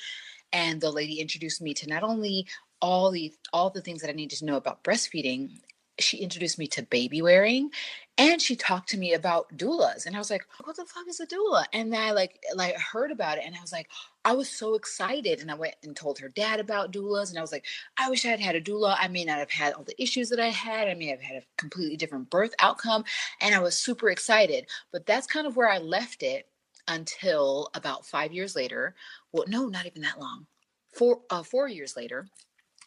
[0.52, 2.46] and the lady introduced me to not only
[2.82, 5.60] all the all the things that I needed to know about breastfeeding
[5.98, 7.70] she introduced me to baby wearing
[8.18, 11.20] and she talked to me about doulas and i was like what the fuck is
[11.20, 13.88] a doula and then i like like heard about it and i was like
[14.24, 17.42] i was so excited and i went and told her dad about doulas and i
[17.42, 17.66] was like
[17.98, 18.96] i wish i had had a doula.
[18.98, 20.88] I may not have had all the issues that i had.
[20.88, 23.04] I may have had a completely different birth outcome
[23.40, 26.48] and i was super excited but that's kind of where i left it
[26.88, 28.94] until about five years later.
[29.32, 30.46] Well no not even that long.
[30.94, 32.28] Four uh, four years later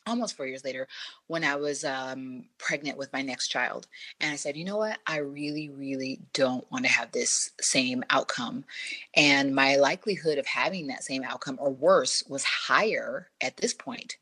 [0.07, 0.87] almost four years later
[1.27, 3.87] when I was um, pregnant with my next child.
[4.19, 4.99] And I said, you know what?
[5.05, 8.65] I really, really don't want to have this same outcome.
[9.13, 14.17] And my likelihood of having that same outcome or worse was higher at this point.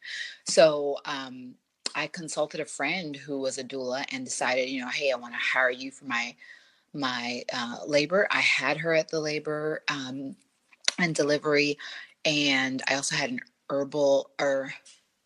[0.45, 1.55] So, um,
[1.97, 5.33] I consulted a friend who was a doula and decided, you know, hey, I want
[5.33, 6.35] to hire you for my
[6.93, 8.27] my uh, labor.
[8.29, 10.35] I had her at the labor um,
[10.99, 11.77] and delivery,
[12.25, 14.73] and I also had an herbal or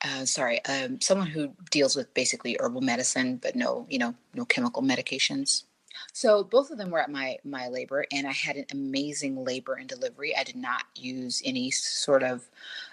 [0.03, 4.45] uh, sorry, um, someone who deals with basically herbal medicine, but no, you know, no
[4.45, 5.63] chemical medications.
[6.13, 9.73] So both of them were at my my labor, and I had an amazing labor
[9.75, 10.35] and delivery.
[10.35, 12.49] I did not use any sort of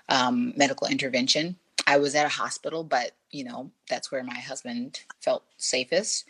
[0.09, 1.57] um, medical intervention.
[1.87, 6.25] I was at a hospital, but you know that's where my husband felt safest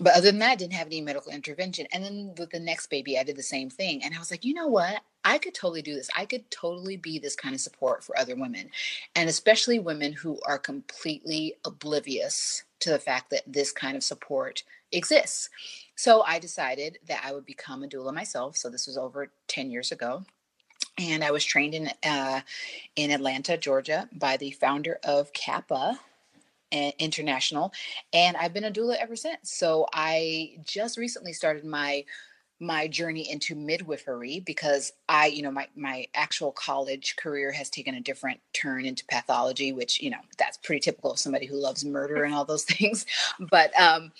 [0.00, 1.86] but other than that, I didn't have any medical intervention.
[1.92, 4.04] And then with the next baby, I did the same thing.
[4.04, 5.00] And I was like, you know what?
[5.24, 6.08] I could totally do this.
[6.16, 8.70] I could totally be this kind of support for other women,
[9.14, 14.62] and especially women who are completely oblivious to the fact that this kind of support
[14.92, 15.50] exists.
[15.96, 18.56] So I decided that I would become a doula myself.
[18.56, 20.24] So this was over 10 years ago.
[20.96, 22.40] And I was trained in uh,
[22.96, 25.98] in Atlanta, Georgia, by the founder of CAPPA,
[26.70, 27.72] international
[28.12, 32.04] and i've been a doula ever since so i just recently started my
[32.60, 37.94] my journey into midwifery because i you know my my actual college career has taken
[37.94, 41.84] a different turn into pathology which you know that's pretty typical of somebody who loves
[41.84, 43.06] murder and all those things.
[43.38, 44.12] But um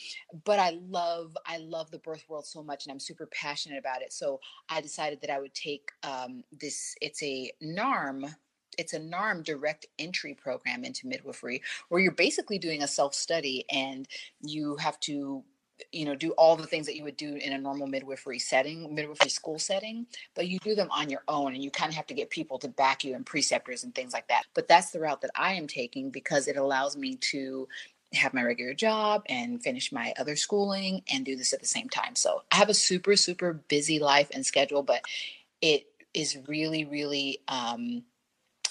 [0.44, 4.02] but i love i love the birth world so much and i'm super passionate about
[4.02, 4.12] it.
[4.12, 8.34] So i decided that i would take um this it's a narm
[8.76, 13.64] it's a NARM direct entry program into midwifery where you're basically doing a self study
[13.72, 14.06] and
[14.40, 15.42] you have to
[15.92, 18.94] you know do all the things that you would do in a normal midwifery setting
[18.94, 22.06] midwifery school setting but you do them on your own and you kind of have
[22.06, 24.44] to get people to back you and preceptors and things like that.
[24.54, 27.68] But that's the route that i am taking because it allows me to
[28.14, 31.88] have my regular job and finish my other schooling and do this at the same
[31.88, 32.14] time.
[32.16, 35.02] So i have a super super busy life and schedule but
[35.60, 38.02] it is really really um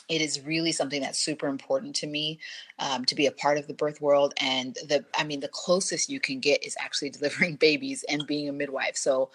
[0.09, 2.39] it is really something that's super important to me
[2.79, 6.09] um, to be a part of the birth world and the i mean the closest
[6.09, 8.97] you can get is actually delivering babies and being a midwife.
[8.97, 9.29] So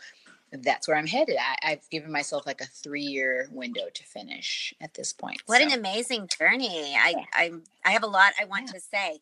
[0.52, 1.36] that's where I'm headed.
[1.38, 5.42] I, have given myself like a three year window to finish at this point.
[5.46, 5.66] What so.
[5.66, 6.94] an amazing journey!
[6.94, 7.24] I yeah.
[7.32, 7.52] I
[7.84, 8.72] I have a lot I want yeah.
[8.72, 9.20] to say.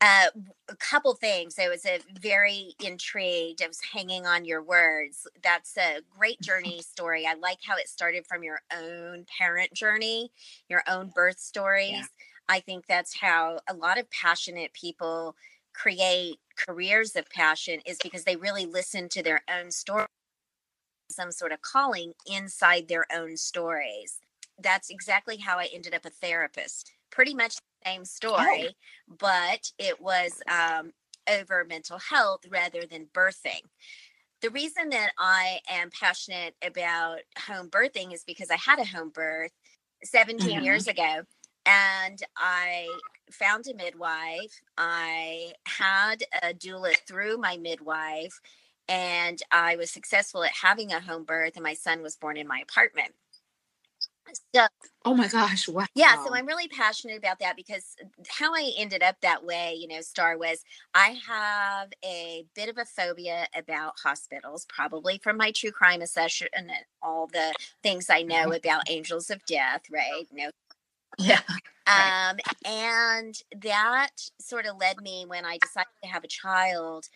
[0.00, 0.26] Uh,
[0.70, 1.58] a couple things.
[1.58, 3.62] I was a very intrigued.
[3.62, 5.26] I was hanging on your words.
[5.42, 7.26] That's a great journey story.
[7.26, 10.32] I like how it started from your own parent journey,
[10.68, 11.90] your own birth stories.
[11.90, 12.04] Yeah.
[12.48, 15.36] I think that's how a lot of passionate people
[15.74, 20.06] create careers of passion is because they really listen to their own story
[21.10, 24.18] some sort of calling inside their own stories.
[24.62, 26.92] That's exactly how I ended up a therapist.
[27.10, 29.14] Pretty much the same story, oh.
[29.18, 30.92] but it was um,
[31.30, 33.62] over mental health rather than birthing.
[34.42, 39.10] The reason that I am passionate about home birthing is because I had a home
[39.10, 39.52] birth
[40.02, 40.64] 17 mm-hmm.
[40.64, 41.22] years ago
[41.66, 42.88] and I
[43.30, 44.60] found a midwife.
[44.78, 48.40] I had a doula through my midwife
[48.88, 52.46] and I was successful at having a home birth, and my son was born in
[52.46, 53.12] my apartment.
[54.54, 54.66] So,
[55.04, 55.86] oh my gosh, wow.
[55.94, 57.96] Yeah, so I'm really passionate about that because
[58.28, 60.62] how I ended up that way, you know, Star was
[60.94, 66.48] I have a bit of a phobia about hospitals, probably from my true crime obsession
[66.52, 66.70] and
[67.02, 67.52] all the
[67.82, 68.52] things I know mm-hmm.
[68.52, 70.26] about angels of death, right?
[70.32, 70.50] No.
[71.18, 71.40] yeah.
[71.86, 77.08] Um, and that sort of led me when I decided to have a child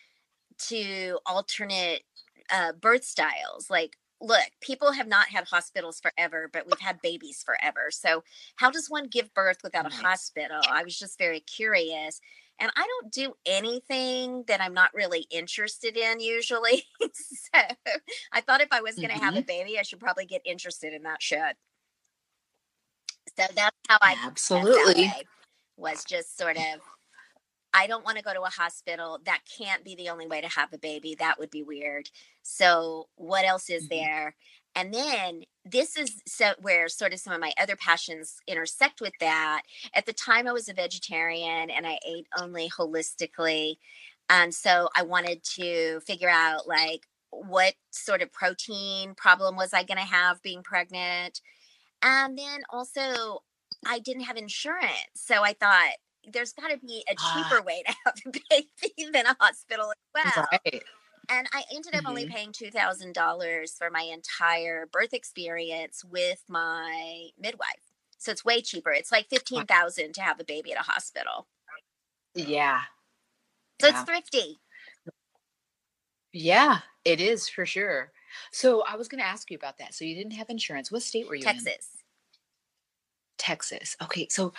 [0.57, 2.03] to alternate
[2.51, 3.69] uh, birth styles.
[3.69, 7.91] Like, look, people have not had hospitals forever, but we've had babies forever.
[7.91, 8.23] So,
[8.55, 10.61] how does one give birth without a hospital?
[10.69, 12.21] I was just very curious.
[12.57, 16.83] and I don't do anything that I'm not really interested in usually.
[17.01, 17.59] so
[18.31, 19.23] I thought if I was going to mm-hmm.
[19.23, 19.47] have a mm-hmm.
[19.47, 21.57] baby, I should probably get interested in that shit.
[23.37, 25.11] So that's how I absolutely
[25.77, 26.79] was just sort of
[27.75, 29.19] I don't want to go to a hospital.
[29.25, 31.13] That can't be the only way to have a baby.
[31.19, 32.09] That would be weird.
[32.41, 33.99] So, what else is mm-hmm.
[33.99, 34.35] there?
[34.75, 39.13] And then this is so where sort of some of my other passions intersect with
[39.19, 39.63] that.
[39.93, 43.75] At the time, I was a vegetarian and I ate only holistically.
[44.29, 49.83] And so I wanted to figure out like what sort of protein problem was I
[49.83, 51.41] going to have being pregnant.
[52.01, 53.43] And then also,
[53.85, 55.11] I didn't have insurance.
[55.15, 55.93] So I thought
[56.31, 57.47] there's got to be a ah.
[57.49, 60.47] cheaper way to have a baby than a hospital as well.
[60.51, 60.83] Right
[61.29, 62.07] and I ended up mm-hmm.
[62.07, 67.67] only paying two thousand dollars for my entire birth experience with my midwife.
[68.17, 68.91] So it's way cheaper.
[68.91, 71.47] It's like fifteen thousand to have a baby at a hospital.
[72.33, 72.81] Yeah.
[73.81, 73.99] So yeah.
[73.99, 74.59] it's thrifty.
[76.31, 78.11] Yeah, it is for sure.
[78.51, 79.93] So I was going to ask you about that.
[79.93, 80.91] So you didn't have insurance.
[80.91, 81.65] What state were you Texas.
[81.65, 81.71] in?
[81.71, 81.91] Texas.
[83.37, 83.97] Texas.
[84.03, 84.51] Okay, so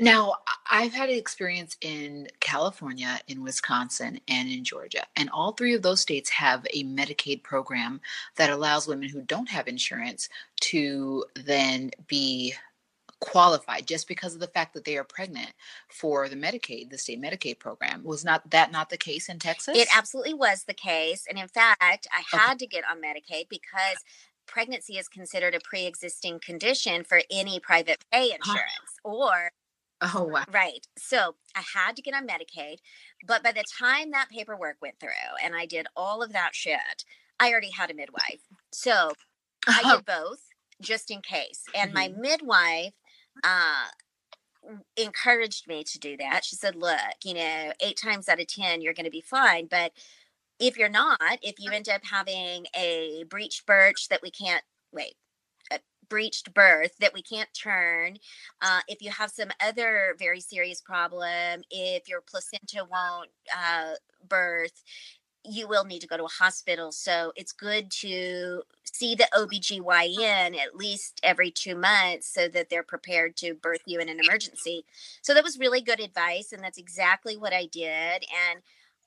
[0.00, 0.36] now,
[0.70, 5.04] I've had experience in California, in Wisconsin, and in Georgia.
[5.16, 8.00] And all three of those states have a Medicaid program
[8.36, 10.30] that allows women who don't have insurance
[10.62, 12.54] to then be
[13.20, 15.52] qualified just because of the fact that they are pregnant
[15.88, 18.02] for the Medicaid, the state Medicaid program.
[18.02, 19.76] Was not that not the case in Texas?
[19.76, 21.26] It absolutely was the case.
[21.28, 22.58] And in fact, I had okay.
[22.58, 23.98] to get on Medicaid because
[24.46, 29.10] pregnancy is considered a pre-existing condition for any private pay insurance huh.
[29.10, 29.52] or
[30.02, 30.44] Oh, wow.
[30.50, 30.86] Right.
[30.98, 32.78] So I had to get on Medicaid.
[33.26, 35.10] But by the time that paperwork went through
[35.42, 37.04] and I did all of that shit,
[37.38, 38.42] I already had a midwife.
[38.72, 39.12] So
[39.66, 40.40] I did both
[40.80, 41.62] just in case.
[41.74, 42.14] And mm-hmm.
[42.14, 42.94] my midwife
[43.44, 43.86] uh,
[44.96, 46.44] encouraged me to do that.
[46.44, 49.66] She said, look, you know, eight times out of 10, you're going to be fine.
[49.70, 49.92] But
[50.58, 55.14] if you're not, if you end up having a breech birch that we can't, wait,
[56.12, 58.18] breached birth that we can't turn,
[58.60, 63.92] uh, if you have some other very serious problem, if your placenta won't uh,
[64.28, 64.84] birth,
[65.42, 66.92] you will need to go to a hospital.
[66.92, 72.82] So it's good to see the OBGYN at least every two months so that they're
[72.82, 74.84] prepared to birth you in an emergency.
[75.22, 76.52] So that was really good advice.
[76.52, 78.22] And that's exactly what I did.
[78.50, 78.60] And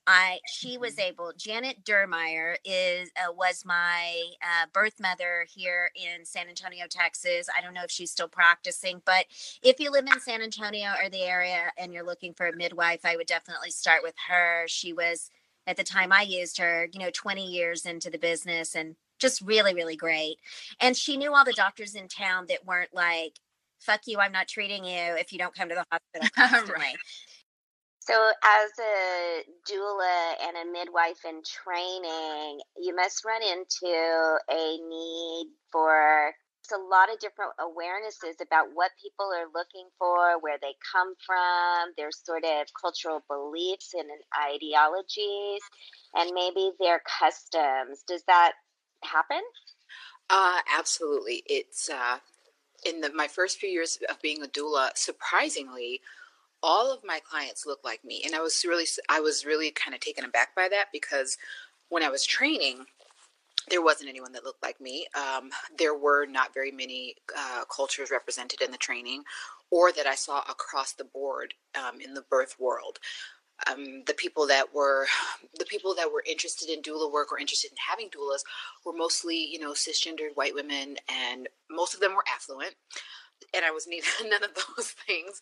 [0.07, 1.31] I she was able.
[1.37, 7.47] Janet Dermeyer is uh, was my uh, birth mother here in San Antonio, Texas.
[7.55, 9.25] I don't know if she's still practicing, but
[9.63, 13.03] if you live in San Antonio or the area and you're looking for a midwife,
[13.03, 14.65] I would definitely start with her.
[14.67, 15.31] She was
[15.67, 19.41] at the time I used her, you know, 20 years into the business and just
[19.41, 20.37] really, really great.
[20.79, 23.39] And she knew all the doctors in town that weren't like,
[23.79, 26.73] fuck you, I'm not treating you if you don't come to the hospital.
[26.75, 26.95] right.
[28.07, 35.47] So, as a doula and a midwife in training, you must run into a need
[35.71, 36.35] for
[36.71, 41.93] a lot of different awarenesses about what people are looking for, where they come from,
[41.97, 44.09] their sort of cultural beliefs and
[44.53, 45.61] ideologies,
[46.13, 48.03] and maybe their customs.
[48.07, 48.53] Does that
[49.03, 49.41] happen?
[50.29, 51.43] Uh, absolutely.
[51.47, 52.19] It's uh,
[52.85, 56.01] in the, my first few years of being a doula, surprisingly,
[56.65, 59.93] all of my clients look like me and i was really i was really kind
[59.93, 61.37] of taken aback by that because
[61.89, 62.85] when i was training
[63.69, 65.07] there wasn't anyone that looked like me.
[65.15, 69.23] Um, there were not very many uh, cultures represented in the training
[69.71, 72.99] or that i saw across the board um, in the birth world.
[73.71, 75.07] Um, the people that were
[75.57, 78.43] the people that were interested in doula work or interested in having doulas
[78.85, 82.75] were mostly you know cisgendered white women and most of them were affluent
[83.55, 85.41] and i was neither none of those things.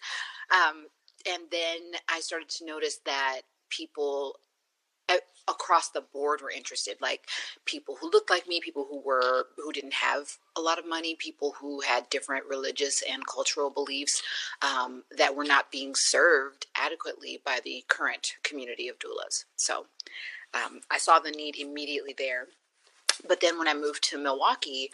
[0.52, 0.86] Um,
[1.28, 4.38] and then I started to notice that people
[5.48, 7.28] across the board were interested like
[7.66, 11.16] people who looked like me people who were who didn't have a lot of money
[11.16, 14.22] people who had different religious and cultural beliefs
[14.62, 19.46] um, that were not being served adequately by the current community of doulas.
[19.56, 19.86] So
[20.54, 22.48] um, i saw the need immediately there.
[23.28, 24.92] But then when i moved to milwaukee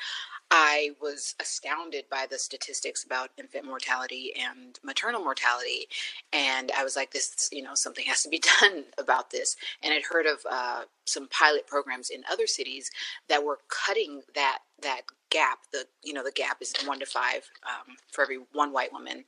[0.51, 5.87] I was astounded by the statistics about infant mortality and maternal mortality.
[6.33, 9.55] And I was like, this, you know, something has to be done about this.
[9.83, 12.89] And I'd heard of uh, some pilot programs in other cities
[13.27, 15.59] that were cutting that, that gap.
[15.71, 19.25] The, you know, the gap is one to five um, for every one white woman.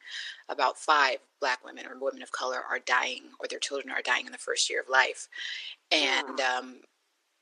[0.49, 4.25] About five black women or women of color are dying or their children are dying
[4.25, 5.27] in the first year of life.
[5.91, 6.77] And um,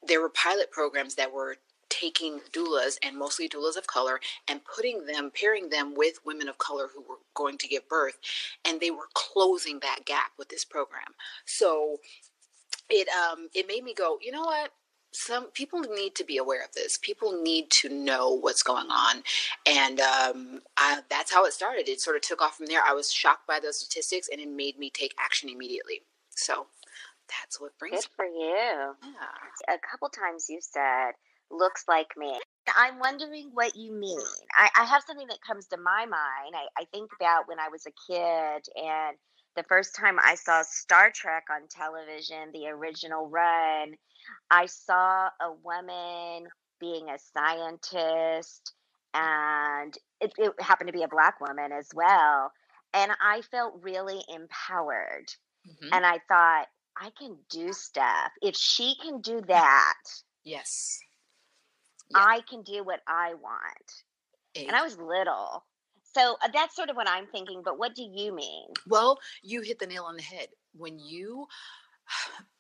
[0.05, 1.55] there were pilot programs that were
[1.89, 6.57] taking doulas and mostly doulas of color and putting them pairing them with women of
[6.57, 8.17] color who were going to give birth
[8.65, 11.13] and they were closing that gap with this program
[11.45, 11.97] so
[12.89, 14.71] it um it made me go you know what
[15.11, 16.97] some people need to be aware of this.
[16.97, 19.23] People need to know what's going on,
[19.65, 21.89] and um, I, that's how it started.
[21.89, 22.81] It sort of took off from there.
[22.85, 26.01] I was shocked by those statistics, and it made me take action immediately.
[26.29, 26.67] So
[27.27, 28.05] that's what brings.
[28.05, 28.93] Good for you.
[29.03, 29.73] Yeah.
[29.73, 31.13] A couple times you said
[31.51, 32.39] looks like me.
[32.77, 34.19] I'm wondering what you mean.
[34.55, 36.53] I, I have something that comes to my mind.
[36.55, 39.17] I, I think about when I was a kid and
[39.55, 43.95] the first time I saw Star Trek on television, the original run,
[44.51, 46.47] I saw a woman
[46.79, 48.73] being a scientist,
[49.13, 52.51] and it, it happened to be a black woman as well.
[52.93, 55.27] And I felt really empowered.
[55.67, 55.93] Mm-hmm.
[55.93, 58.31] And I thought, I can do stuff.
[58.41, 60.03] If she can do that,
[60.43, 60.99] yes,
[62.09, 62.19] yeah.
[62.19, 64.03] I can do what I want.
[64.55, 65.63] And I was little.
[66.03, 67.61] So uh, that's sort of what I'm thinking.
[67.63, 68.67] But what do you mean?
[68.87, 70.47] Well, you hit the nail on the head.
[70.75, 71.47] When you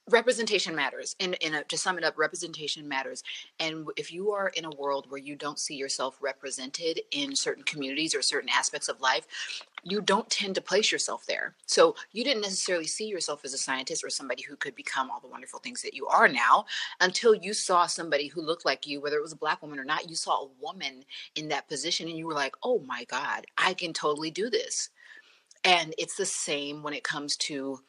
[0.09, 3.23] representation matters in, in a, to sum it up representation matters.
[3.59, 7.63] And if you are in a world where you don't see yourself represented in certain
[7.63, 9.27] communities or certain aspects of life
[9.83, 11.55] you don't tend to place yourself there.
[11.65, 15.19] So you didn't necessarily see yourself as a scientist or somebody who could become all
[15.19, 16.65] the wonderful things that you are now
[16.99, 19.85] until you saw somebody who looked like you whether it was a black woman or
[19.85, 21.03] not you saw a woman
[21.35, 24.89] in that position and you were like oh my god i can totally do this.
[25.63, 27.81] And it's the same when it comes to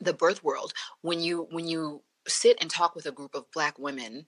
[0.00, 0.72] the birth world
[1.02, 4.26] when you when you sit and talk with a group of black women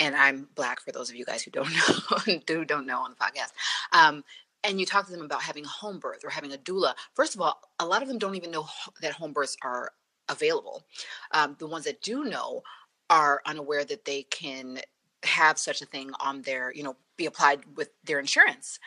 [0.00, 3.10] and i'm black for those of you guys who don't know who don't know on
[3.10, 3.52] the podcast
[3.92, 4.24] um,
[4.64, 7.34] and you talk to them about having a home birth or having a doula first
[7.34, 8.66] of all a lot of them don't even know
[9.02, 9.92] that home births are
[10.28, 10.84] available.
[11.32, 12.62] Um, the ones that do know
[13.10, 14.80] are unaware that they can
[15.24, 18.78] have such a thing on their you know be applied with their insurance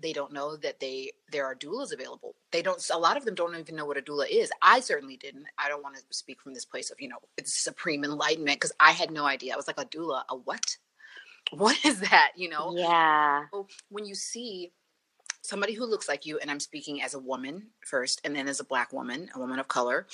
[0.00, 2.34] they don't know that they there are doulas available.
[2.52, 4.50] They don't a lot of them don't even know what a doula is.
[4.62, 5.46] I certainly didn't.
[5.58, 8.72] I don't want to speak from this place of you know it's supreme enlightenment because
[8.80, 9.54] i had no idea.
[9.54, 10.22] I was like a doula?
[10.28, 10.76] A what?
[11.52, 12.32] What is that?
[12.36, 12.74] You know?
[12.76, 13.44] Yeah.
[13.52, 14.72] So when you see
[15.42, 18.60] somebody who looks like you and i'm speaking as a woman first and then as
[18.60, 20.06] a black woman a woman of color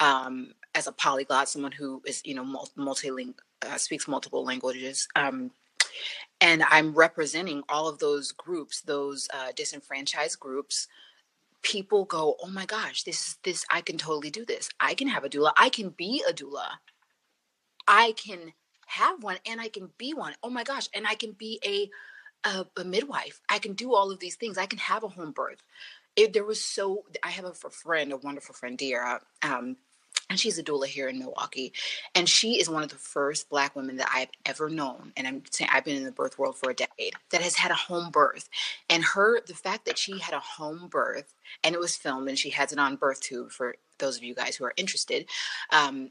[0.00, 2.44] um, as a polyglot someone who is you know
[2.78, 3.34] multilingual
[3.66, 5.50] uh, speaks multiple languages um,
[6.40, 10.88] and I'm representing all of those groups, those uh, disenfranchised groups.
[11.62, 13.66] People go, oh my gosh, this is this.
[13.70, 14.70] I can totally do this.
[14.80, 15.52] I can have a doula.
[15.56, 16.66] I can be a doula.
[17.88, 18.52] I can
[18.86, 20.34] have one, and I can be one.
[20.42, 21.90] Oh my gosh, and I can be a
[22.44, 23.40] a, a midwife.
[23.50, 24.58] I can do all of these things.
[24.58, 25.62] I can have a home birth.
[26.16, 27.04] It, there was so.
[27.22, 29.20] I have a friend, a wonderful friend, Dear.
[29.42, 29.76] Um,
[30.28, 31.72] and she's a doula here in Milwaukee.
[32.14, 35.12] And she is one of the first Black women that I've ever known.
[35.16, 37.70] And I'm saying I've been in the birth world for a decade that has had
[37.70, 38.48] a home birth.
[38.90, 42.38] And her, the fact that she had a home birth and it was filmed and
[42.38, 45.26] she has it on birth tube for those of you guys who are interested.
[45.70, 46.10] Um,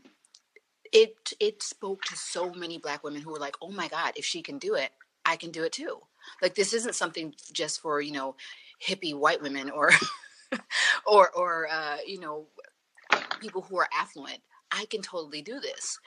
[0.91, 4.23] it it spoke to so many black women who were like, "Oh my god, if
[4.23, 4.91] she can do it,
[5.25, 5.99] I can do it too."
[6.41, 8.35] Like this isn't something just for, you know,
[8.81, 9.91] hippie white women or
[11.05, 12.45] or or uh, you know
[13.45, 14.41] people who are affluent
[14.71, 15.99] I can totally do this.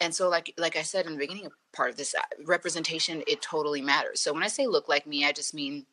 [0.00, 3.42] And so like like I said in the beginning part of this uh, representation it
[3.42, 4.20] totally matters.
[4.20, 5.86] So when I say look like me I just mean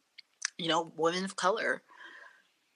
[0.57, 1.81] you know women of color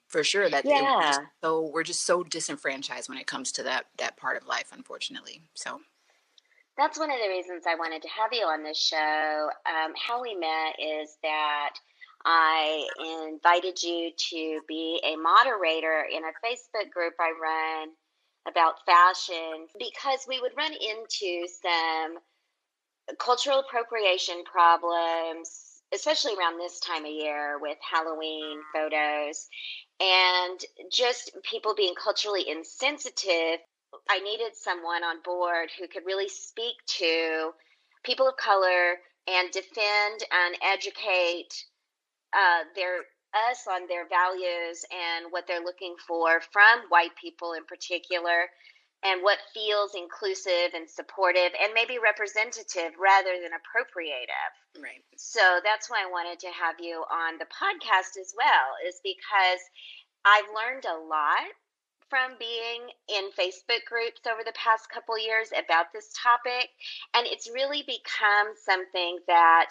[0.07, 1.17] for sure that yeah.
[1.43, 5.41] so we're just so disenfranchised when it comes to that that part of life unfortunately.
[5.53, 5.79] So
[6.77, 9.49] that's one of the reasons I wanted to have you on this show.
[9.65, 11.75] Um, how we met is that
[12.25, 12.87] I
[13.29, 17.89] invited you to be a moderator in a Facebook group I run
[18.47, 22.17] about fashion because we would run into some
[23.19, 29.47] cultural appropriation problems, especially around this time of year with Halloween photos
[29.99, 30.59] and
[30.91, 33.59] just people being culturally insensitive.
[34.09, 37.51] I needed someone on board who could really speak to
[38.03, 41.53] people of color and defend and educate
[42.33, 43.05] uh, their
[43.49, 48.49] us on their values and what they're looking for from white people in particular
[49.03, 54.53] and what feels inclusive and supportive and maybe representative rather than appropriative.
[54.81, 55.03] Right.
[55.15, 59.61] So that's why I wanted to have you on the podcast as well is because
[60.25, 61.53] I've learned a lot
[62.09, 66.69] from being in Facebook groups over the past couple years about this topic
[67.13, 69.69] and it's really become something that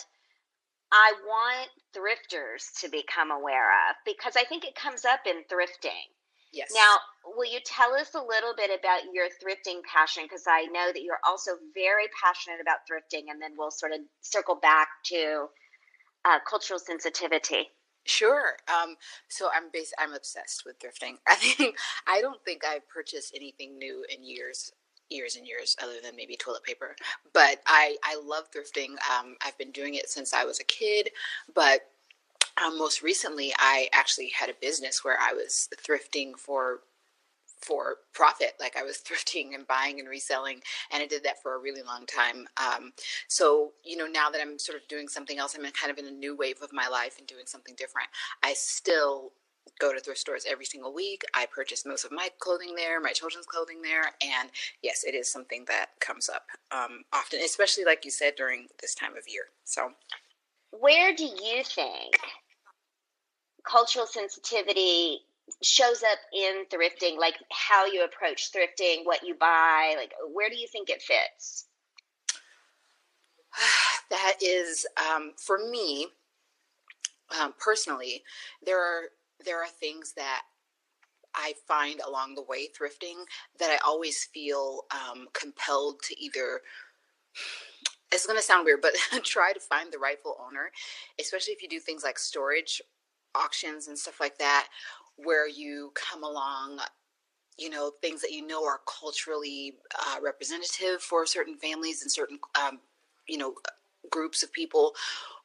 [0.92, 6.12] I want thrifters to become aware of because I think it comes up in thrifting.
[6.52, 6.70] Yes.
[6.74, 6.96] Now,
[7.36, 10.24] will you tell us a little bit about your thrifting passion?
[10.24, 13.98] Because I know that you're also very passionate about thrifting, and then we'll sort of
[14.20, 15.46] circle back to
[16.24, 17.70] uh, cultural sensitivity.
[18.06, 18.56] Sure.
[18.68, 18.96] Um,
[19.28, 21.14] so I'm bas- I'm obsessed with thrifting.
[21.26, 21.76] I think
[22.06, 24.70] I don't think I've purchased anything new in years,
[25.10, 26.96] years and years, other than maybe toilet paper.
[27.32, 28.92] But I I love thrifting.
[29.10, 31.10] Um, I've been doing it since I was a kid,
[31.54, 31.88] but
[32.62, 36.80] um, most recently, I actually had a business where I was thrifting for
[37.60, 38.52] for profit.
[38.60, 40.60] Like I was thrifting and buying and reselling,
[40.92, 42.46] and I did that for a really long time.
[42.56, 42.92] Um,
[43.28, 46.06] so you know, now that I'm sort of doing something else, I'm kind of in
[46.06, 48.08] a new wave of my life and doing something different.
[48.42, 49.32] I still
[49.78, 51.22] go to thrift stores every single week.
[51.34, 54.50] I purchase most of my clothing there, my children's clothing there, and
[54.82, 58.94] yes, it is something that comes up um, often, especially like you said during this
[58.94, 59.44] time of year.
[59.64, 59.92] So,
[60.70, 62.16] where do you think
[63.64, 65.20] cultural sensitivity
[65.62, 70.56] shows up in thrifting like how you approach thrifting what you buy like where do
[70.56, 71.66] you think it fits
[74.10, 76.06] that is um, for me
[77.38, 78.22] um, personally
[78.64, 79.04] there are
[79.44, 80.42] there are things that
[81.34, 83.24] I find along the way thrifting
[83.58, 86.60] that I always feel um, compelled to either
[88.12, 88.92] it's going to sound weird, but
[89.24, 90.70] try to find the rightful owner,
[91.20, 92.80] especially if you do things like storage
[93.34, 94.68] auctions and stuff like that,
[95.16, 96.78] where you come along,
[97.58, 99.74] you know, things that you know are culturally
[100.08, 102.78] uh, representative for certain families and certain, um,
[103.28, 103.54] you know,
[104.10, 104.92] groups of people,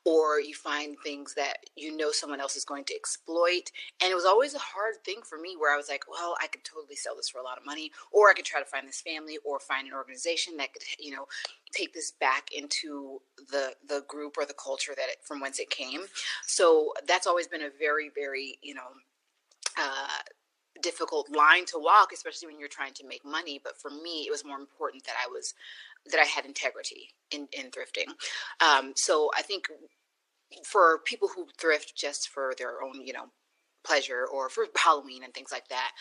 [0.05, 3.71] or you find things that you know someone else is going to exploit.
[4.01, 6.47] And it was always a hard thing for me where I was like, well, I
[6.47, 8.87] could totally sell this for a lot of money, or I could try to find
[8.87, 11.27] this family or find an organization that could, you know,
[11.71, 15.69] take this back into the the group or the culture that it, from whence it
[15.69, 16.01] came.
[16.45, 18.89] So that's always been a very, very, you know,
[19.77, 20.07] uh,
[20.81, 23.59] difficult line to walk, especially when you're trying to make money.
[23.63, 25.53] But for me, it was more important that I was
[26.11, 28.09] that I had integrity in in thrifting.
[28.65, 29.65] Um, so I think
[30.65, 33.25] for people who thrift just for their own, you know,
[33.85, 35.91] pleasure or for Halloween and things like that,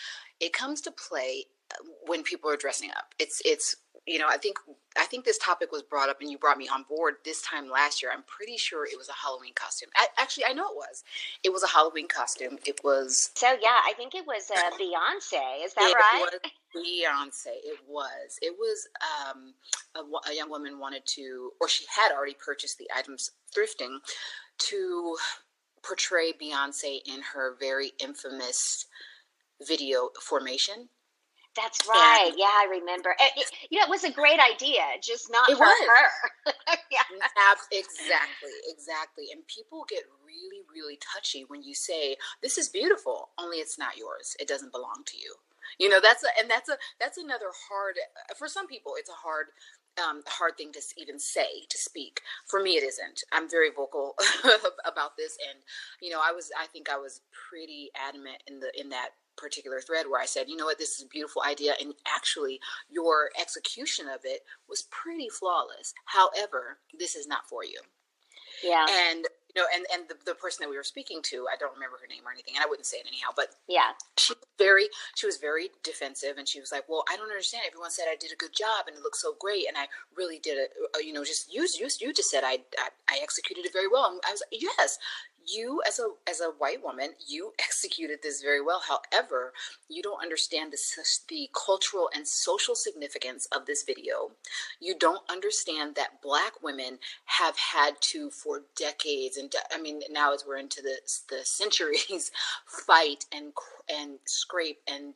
[0.40, 3.14] it comes to play uh, when people are dressing up.
[3.18, 3.76] It's it's
[4.08, 4.56] you know, I think
[4.98, 7.70] I think this topic was brought up and you brought me on board this time
[7.70, 8.10] last year.
[8.12, 9.90] I'm pretty sure it was a Halloween costume.
[9.96, 11.04] I, actually, I know it was.
[11.44, 12.58] It was a Halloween costume.
[12.66, 13.30] It was.
[13.34, 15.64] So yeah, I think it was uh, Beyonce.
[15.64, 16.30] Is that right?
[16.32, 16.40] it right?
[16.42, 17.52] Was Beyonce.
[17.62, 18.38] It was.
[18.42, 18.88] It was.
[19.30, 19.54] Um,
[19.94, 23.98] a, a young woman wanted to, or she had already purchased the items thrifting
[24.58, 25.16] to
[25.82, 28.86] portray Beyonce in her very infamous
[29.66, 30.88] video formation
[31.58, 32.32] that's right.
[32.36, 33.14] Yeah, I remember.
[33.18, 35.88] It, you know, it was a great idea, just not for was.
[35.88, 36.52] her.
[36.90, 37.02] yeah.
[37.72, 39.24] Exactly, exactly.
[39.32, 43.96] And people get really, really touchy when you say, "This is beautiful," only it's not
[43.96, 44.36] yours.
[44.38, 45.34] It doesn't belong to you.
[45.78, 47.96] You know, that's a, and that's a that's another hard
[48.36, 48.92] for some people.
[48.96, 49.48] It's a hard
[49.98, 52.22] um, hard thing to even say to speak.
[52.46, 53.24] For me, it isn't.
[53.32, 54.14] I'm very vocal
[54.84, 55.58] about this, and
[56.00, 56.50] you know, I was.
[56.58, 60.48] I think I was pretty adamant in the in that particular thread where I said,
[60.48, 62.60] you know what, this is a beautiful idea, and actually,
[62.90, 65.94] your execution of it was pretty flawless.
[66.04, 67.80] However, this is not for you.
[68.62, 68.86] Yeah.
[68.88, 69.24] And
[69.54, 71.96] you know, and and the, the person that we were speaking to, I don't remember
[72.00, 75.26] her name or anything, and I wouldn't say it anyhow, but yeah, she very she
[75.26, 77.64] was very defensive, and she was like, "Well, I don't understand.
[77.66, 80.38] Everyone said I did a good job, and it looked so great, and I really
[80.38, 80.70] did it.
[80.94, 83.88] Uh, you know, just you you you just said I I, I executed it very
[83.88, 84.98] well." And I was like, "Yes,
[85.48, 88.82] you as a as a white woman you executed this very well.
[88.86, 89.52] However
[89.88, 90.78] you don't understand the,
[91.28, 94.30] the cultural and social significance of this video.
[94.80, 100.32] You don't understand that black women have had to for decades and i mean now
[100.32, 102.30] as we're into the the centuries
[102.66, 103.52] fight and
[103.88, 105.14] and scrape and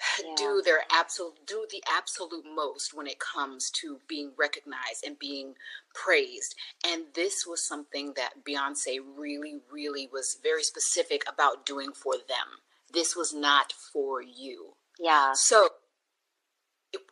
[0.24, 0.34] yeah.
[0.36, 5.54] do their absolute do the absolute most when it comes to being recognized and being
[5.94, 6.54] praised.
[6.86, 12.62] And this was something that Beyonce really really was very specific about doing for them.
[12.92, 14.74] This was not for you.
[14.98, 15.32] Yeah.
[15.34, 15.68] So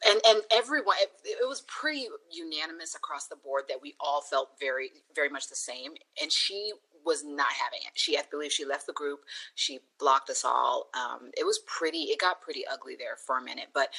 [0.07, 4.51] and and everyone it, it, was pretty unanimous across the board that we all felt
[4.59, 5.93] very very much the same.
[6.21, 6.73] And she
[7.07, 7.93] was not having it.
[7.95, 9.21] She, I believe, she left the group.
[9.55, 10.89] She blocked us all.
[10.95, 12.01] Um, it was pretty.
[12.05, 13.69] It got pretty ugly there for a minute.
[13.75, 13.91] But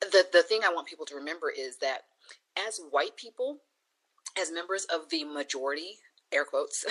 [0.00, 2.02] the the thing I want people to remember is that
[2.68, 3.58] as white people,
[4.40, 5.98] as members of the majority,
[6.32, 6.84] air quotes,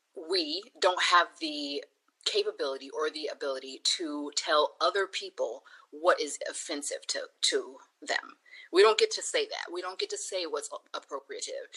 [0.30, 1.84] we don't have the
[2.24, 8.36] capability or the ability to tell other people what is offensive to to them.
[8.72, 9.72] We don't get to say that.
[9.72, 11.68] We don't get to say what's appropriative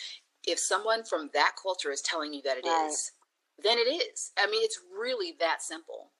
[0.49, 2.87] if someone from that culture is telling you that it right.
[2.89, 3.11] is,
[3.61, 4.31] then it is.
[4.37, 6.11] I mean, it's really that simple.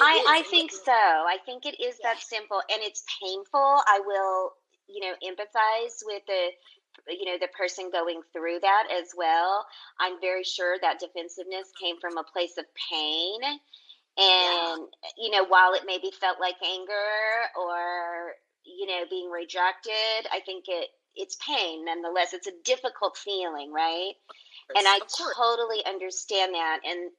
[0.00, 0.92] I, I think so.
[0.92, 2.12] I think it is yeah.
[2.12, 3.60] that simple and it's painful.
[3.86, 4.52] I will,
[4.88, 6.50] you know, empathize with the
[7.08, 9.66] you know the person going through that as well
[10.00, 13.58] i'm very sure that defensiveness came from a place of pain and
[14.16, 15.10] yeah.
[15.18, 18.32] you know while it maybe felt like anger or
[18.64, 24.14] you know being rejected i think it it's pain nonetheless it's a difficult feeling right
[24.76, 24.98] and i
[25.36, 27.10] totally understand that and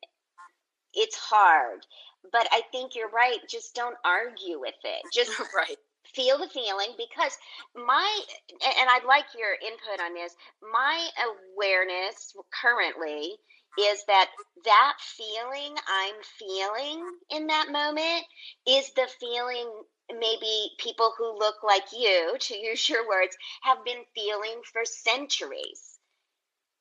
[0.93, 1.85] it's hard
[2.31, 3.37] but I think you're right.
[3.49, 5.03] Just don't argue with it.
[5.13, 5.77] Just right.
[6.13, 7.37] feel the feeling because
[7.75, 8.21] my
[8.51, 10.35] and I'd like your input on this.
[10.61, 11.07] My
[11.55, 13.33] awareness currently
[13.79, 14.29] is that
[14.65, 18.25] that feeling I'm feeling in that moment
[18.67, 19.69] is the feeling
[20.11, 25.99] maybe people who look like you, to use your words, have been feeling for centuries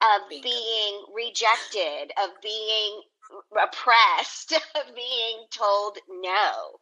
[0.03, 3.01] of being rejected, of being
[3.53, 6.79] oppressed of being told no.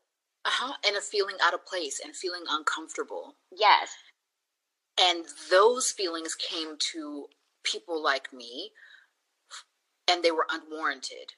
[0.47, 0.75] Uh-huh.
[0.87, 3.35] And of feeling out of place and feeling uncomfortable.
[3.51, 3.89] Yes.
[5.01, 7.27] And those feelings came to
[7.65, 8.71] people like me
[10.07, 11.33] and they were unwarranted.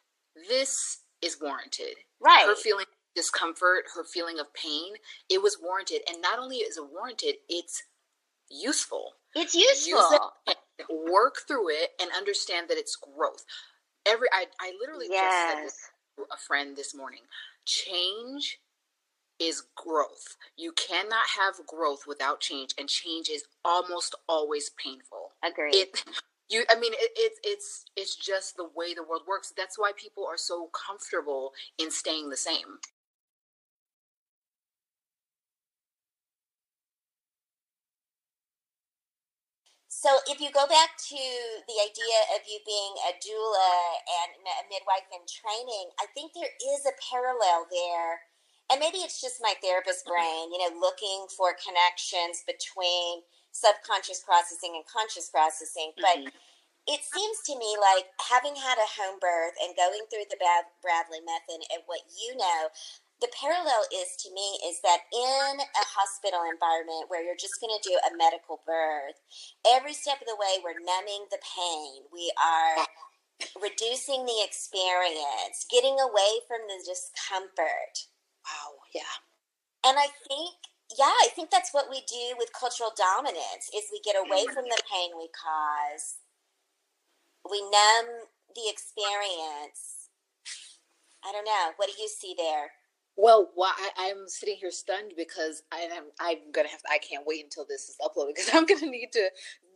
[0.49, 1.95] This is warranted.
[2.21, 2.47] Right.
[2.47, 2.87] Her feeling
[3.17, 4.95] discomfort, her feeling of pain,
[5.29, 6.03] it was warranted.
[6.09, 7.83] And not only is it warranted, it's
[8.49, 9.15] useful.
[9.35, 10.33] It's useful.
[10.47, 10.57] It,
[10.91, 13.45] work through it and understand that it's growth
[14.07, 15.33] every I, I literally yes.
[15.33, 17.21] just said this to a friend this morning.
[17.67, 18.59] Change
[19.39, 20.37] is growth.
[20.57, 25.33] You cannot have growth without change, and change is almost always painful.
[25.45, 25.75] Agreed.
[25.75, 26.05] It,
[26.49, 29.53] you, I mean, it, it, it's it's just the way the world works.
[29.55, 32.79] That's why people are so comfortable in staying the same.
[40.07, 41.23] So if you go back to
[41.67, 43.75] the idea of you being a doula
[44.07, 48.23] and a midwife in training, I think there is a parallel there.
[48.71, 50.15] And maybe it's just my therapist mm-hmm.
[50.15, 55.91] brain, you know, looking for connections between subconscious processing and conscious processing.
[55.99, 56.39] But mm-hmm.
[56.87, 61.23] it seems to me like having had a home birth and going through the Bradley
[61.27, 62.71] method and what you know,
[63.21, 67.73] the parallel is to me is that in a hospital environment where you're just going
[67.73, 69.17] to do a medical birth,
[69.65, 72.05] every step of the way we're numbing the pain.
[72.13, 72.85] We are
[73.57, 78.05] reducing the experience, getting away from the discomfort.
[78.45, 79.17] Wow, yeah.
[79.85, 80.55] And I think
[80.95, 84.71] yeah, I think that's what we do with cultural dominance is we get away from
[84.71, 86.23] the pain we cause.
[87.51, 90.11] We numb the experience.
[91.25, 91.75] I don't know.
[91.77, 92.71] What do you see there?
[93.17, 97.27] Well, why I, am sitting here stunned because I, am I'm gonna have I can't
[97.27, 99.31] wait until this is uploaded because I'm gonna need to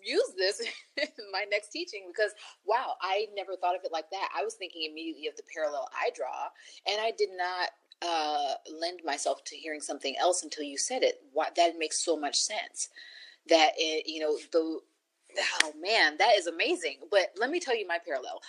[0.05, 0.61] use this
[0.97, 2.33] in my next teaching because
[2.67, 4.29] wow, I never thought of it like that.
[4.37, 6.49] I was thinking immediately of the parallel I draw,
[6.87, 7.71] and I did not
[8.03, 11.23] uh, lend myself to hearing something else until you said it.
[11.33, 12.89] Why, that makes so much sense.
[13.49, 14.81] That it, you know the
[15.63, 16.99] oh man, that is amazing.
[17.11, 18.41] But let me tell you my parallel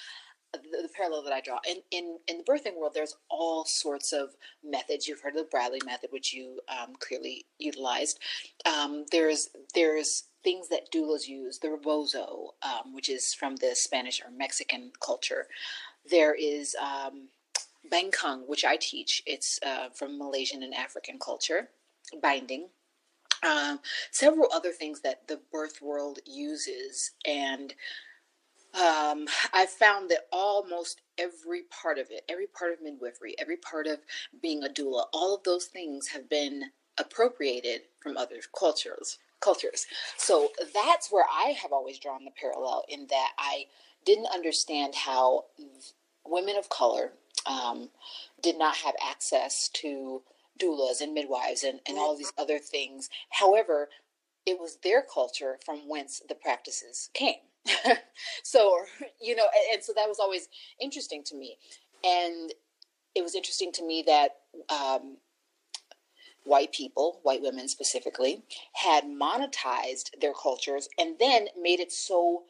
[0.54, 1.60] the, the, parallel that I draw.
[1.68, 5.08] In, in in the birthing world, there's all sorts of methods.
[5.08, 8.20] You've heard of the Bradley method, which you um, clearly utilized.
[8.66, 11.60] Um, there's there's things that doulas use.
[11.60, 15.48] The rebozo, um, which is from the Spanish or Mexican culture.
[16.10, 17.30] There is um,
[17.92, 19.24] bengkung, which I teach.
[19.26, 21.70] It's uh, from Malaysian and African culture.
[22.22, 22.68] Binding.
[23.44, 23.80] Um,
[24.12, 27.74] several other things that the birth world uses and
[28.74, 33.88] um, I've found that almost every part of it, every part of midwifery, every part
[33.88, 34.00] of
[34.42, 36.66] being a doula, all of those things have been
[36.98, 39.20] appropriated from other cultures.
[39.40, 39.88] Cultures.
[40.18, 43.66] So that's where I have always drawn the parallel in that I
[44.06, 45.46] didn't understand how
[46.26, 47.14] women of color
[47.46, 47.90] um,
[48.42, 50.22] did not have access to
[50.60, 53.10] doulas and midwives and, and all these other things.
[53.32, 53.90] However,
[54.46, 57.36] it was their culture from whence the practices came.
[58.44, 58.78] so
[59.22, 60.48] you know and so that was always
[60.80, 61.58] interesting to me.
[62.04, 62.52] And
[63.16, 64.30] it was interesting to me that
[64.70, 65.18] um,
[66.44, 68.44] white people white women specifically
[68.74, 72.44] had monetized their cultures and then made it so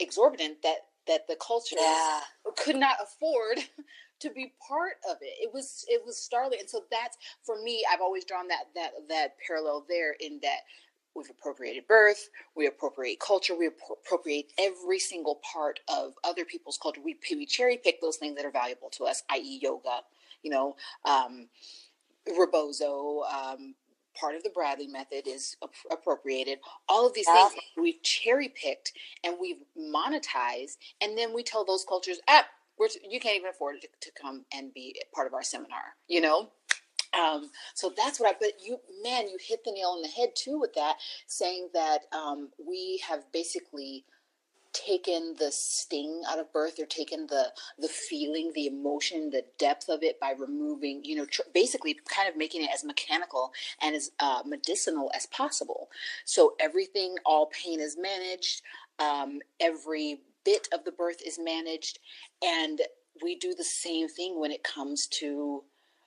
[0.00, 2.20] exorbitant that that the culture yeah.
[2.56, 3.58] could not afford
[4.20, 5.34] to be part of it.
[5.42, 6.60] It was it was startling.
[6.60, 10.60] And so that's for me i've always drawn that that that parallel there in that
[11.14, 17.02] We've appropriated birth, we appropriate culture, we appropriate every single part of other people's culture.
[17.04, 20.00] We, we cherry pick those things that are valuable to us, i.e., yoga,
[20.42, 21.48] you know, um,
[22.38, 23.74] rebozo, um,
[24.18, 25.56] part of the Bradley method is
[25.90, 26.58] appropriated.
[26.88, 27.48] All of these yeah.
[27.48, 28.92] things we've cherry picked
[29.24, 32.46] and we've monetized, and then we tell those cultures, ah,
[32.78, 36.20] we're, you can't even afford to, to come and be part of our seminar, you
[36.20, 36.50] know?
[37.18, 40.30] Um, so that's what I, but you, man, you hit the nail on the head
[40.34, 40.96] too with that,
[41.26, 44.04] saying that um, we have basically
[44.72, 49.88] taken the sting out of birth or taken the the feeling the emotion the depth
[49.88, 53.52] of it by removing you know tr- basically kind of making it as mechanical
[53.82, 55.88] and as uh, medicinal as possible.
[56.24, 58.62] So everything all pain is managed
[58.98, 61.98] um, every bit of the birth is managed
[62.42, 62.80] and
[63.22, 65.64] we do the same thing when it comes to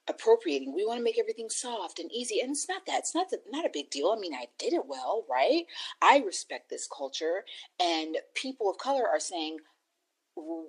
[0.07, 0.73] appropriating.
[0.73, 2.99] We want to make everything soft and easy, and it's not that.
[2.99, 4.13] It's not the, not a big deal.
[4.15, 5.65] I mean, I did it well, right?
[6.01, 7.43] I respect this culture,
[7.79, 9.57] and people of color are saying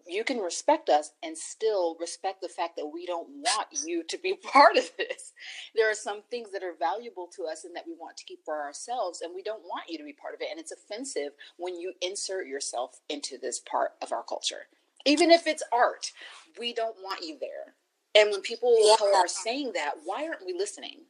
[0.07, 4.19] you can respect us and still respect the fact that we don't want you to
[4.19, 5.33] be part of this.
[5.75, 8.45] There are some things that are valuable to us and that we want to keep
[8.45, 10.49] for ourselves, and we don't want you to be part of it.
[10.51, 14.69] And it's offensive when you insert yourself into this part of our culture.
[15.05, 16.13] Even if it's art,
[16.59, 17.75] we don't want you there.
[18.17, 18.97] And when people yeah.
[19.21, 21.05] are saying that, why aren't we listening?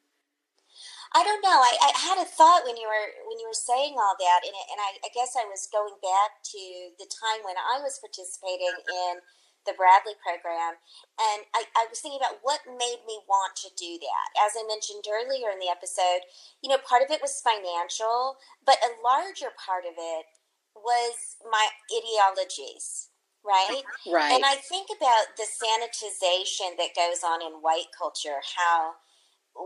[1.14, 1.54] I don't know.
[1.54, 4.52] I, I, had a thought when you were when you were saying all that, and,
[4.52, 6.62] and I, I, guess I was going back to
[6.98, 9.22] the time when I was participating in
[9.64, 10.76] the Bradley program,
[11.16, 14.28] and I, I was thinking about what made me want to do that.
[14.34, 16.26] As I mentioned earlier in the episode,
[16.58, 20.26] you know, part of it was financial, but a larger part of it
[20.74, 23.14] was my ideologies
[23.46, 23.82] right?
[24.10, 24.32] Right.
[24.32, 28.94] And I think about the sanitization that goes on in white culture, how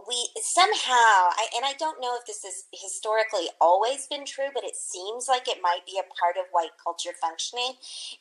[0.07, 4.63] we somehow, I, and I don't know if this has historically always been true, but
[4.63, 7.73] it seems like it might be a part of white culture functioning,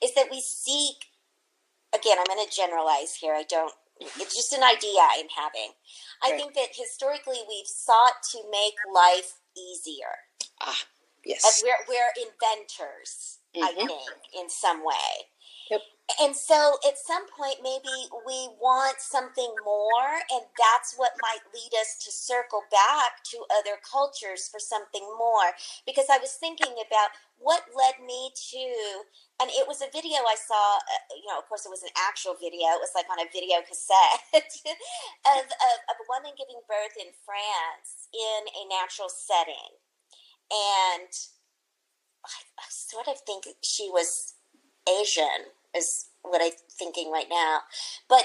[0.02, 1.12] is that we seek,
[1.94, 3.36] again, I'm going to generalize here.
[3.36, 5.74] I don't, it's just an idea I'm having.
[6.24, 6.40] I right.
[6.40, 10.26] think that historically we've sought to make life easier.
[10.62, 10.80] Ah,
[11.24, 11.62] yes.
[11.64, 13.64] We're, we're inventors, mm-hmm.
[13.64, 15.28] I think, in some way.
[15.70, 15.82] Yep.
[16.18, 17.94] And so at some point, maybe
[18.26, 23.78] we want something more, and that's what might lead us to circle back to other
[23.86, 25.54] cultures for something more.
[25.86, 28.66] Because I was thinking about what led me to,
[29.38, 31.94] and it was a video I saw, uh, you know, of course, it was an
[32.10, 36.60] actual video, it was like on a video cassette of, of, of a woman giving
[36.66, 39.78] birth in France in a natural setting.
[40.50, 41.14] And
[42.26, 44.34] I, I sort of think she was
[44.90, 47.62] Asian is what I'm thinking right now.
[48.08, 48.24] But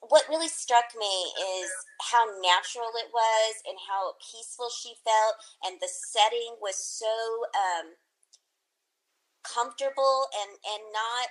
[0.00, 1.70] what really struck me is
[2.10, 7.06] how natural it was and how peaceful she felt, and the setting was so
[7.54, 7.94] um,
[9.46, 11.30] comfortable and and not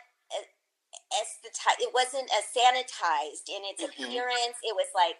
[1.21, 1.77] as the type.
[1.79, 4.03] It wasn't as sanitized in its mm-hmm.
[4.03, 4.57] appearance.
[4.63, 5.19] It was like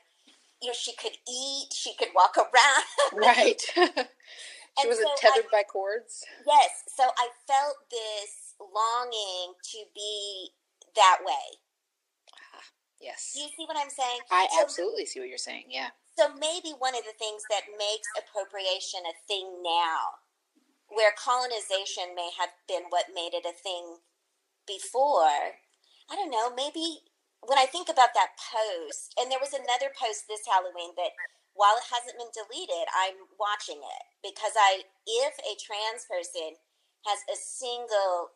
[0.62, 3.62] you know she could eat, she could walk around, right.
[4.80, 6.24] she wasn't so tethered I, by cords.
[6.48, 10.52] Yes, so I felt this longing to be
[10.96, 11.60] that way.
[12.34, 12.64] Ah,
[13.00, 13.34] yes.
[13.34, 14.22] Do you see what I'm saying?
[14.32, 15.66] I so, absolutely see what you're saying.
[15.70, 15.90] Yeah.
[16.18, 20.24] So maybe one of the things that makes appropriation a thing now,
[20.88, 24.00] where colonization may have been what made it a thing
[24.66, 25.60] before,
[26.10, 27.04] I don't know, maybe
[27.44, 31.14] when I think about that post, and there was another post this Halloween that
[31.54, 36.60] while it hasn't been deleted, I'm watching it because I if a trans person
[37.06, 38.34] has a single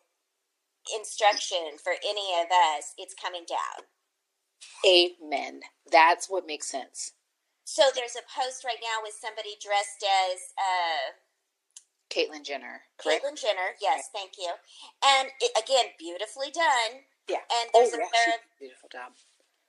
[0.96, 3.86] instruction for any of us, it's coming down.
[4.84, 5.60] Amen.
[5.90, 7.12] That's what makes sense.
[7.64, 11.14] So there's a post right now with somebody dressed as uh,
[12.10, 12.82] Caitlyn Jenner.
[12.98, 13.22] Correct?
[13.22, 14.50] Caitlyn Jenner, yes, thank you.
[15.04, 17.06] And it, again, beautifully done.
[17.28, 17.46] Yeah.
[17.46, 19.14] And there's oh, a pair of beautiful job.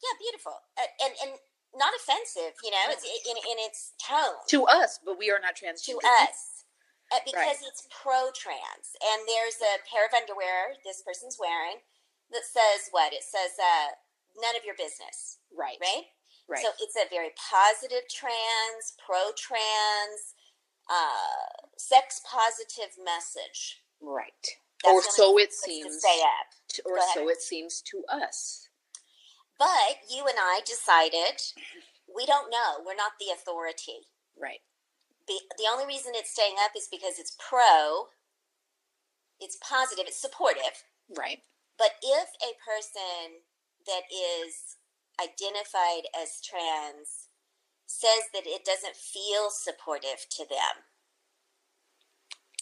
[0.02, 1.32] Yeah, beautiful, uh, and and
[1.78, 2.58] not offensive.
[2.66, 6.02] You know, it's in in its tone to us, but we are not transgender.
[6.02, 6.61] To us,
[7.12, 7.68] uh, because right.
[7.68, 8.96] it's pro trans.
[9.04, 11.84] And there's a pair of underwear this person's wearing
[12.32, 13.12] that says what?
[13.12, 14.00] It says, uh,
[14.40, 15.44] none of your business.
[15.52, 15.78] Right.
[15.84, 16.08] Right?
[16.48, 16.64] Right.
[16.64, 20.36] So it's a very positive trans, pro trans,
[20.88, 23.84] uh, sex positive message.
[24.00, 24.48] Right.
[24.84, 25.96] That's or so it seems.
[25.96, 26.50] To say up.
[26.76, 28.68] To, or so it seems to us.
[29.60, 31.38] But you and I decided
[32.10, 32.82] we don't know.
[32.84, 34.10] We're not the authority.
[34.42, 34.66] Right
[35.58, 38.10] the only reason it's staying up is because it's pro,
[39.40, 40.84] it's positive, it's supportive.
[41.16, 41.40] Right.
[41.78, 43.42] But if a person
[43.86, 44.78] that is
[45.20, 47.30] identified as trans
[47.86, 50.86] says that it doesn't feel supportive to them,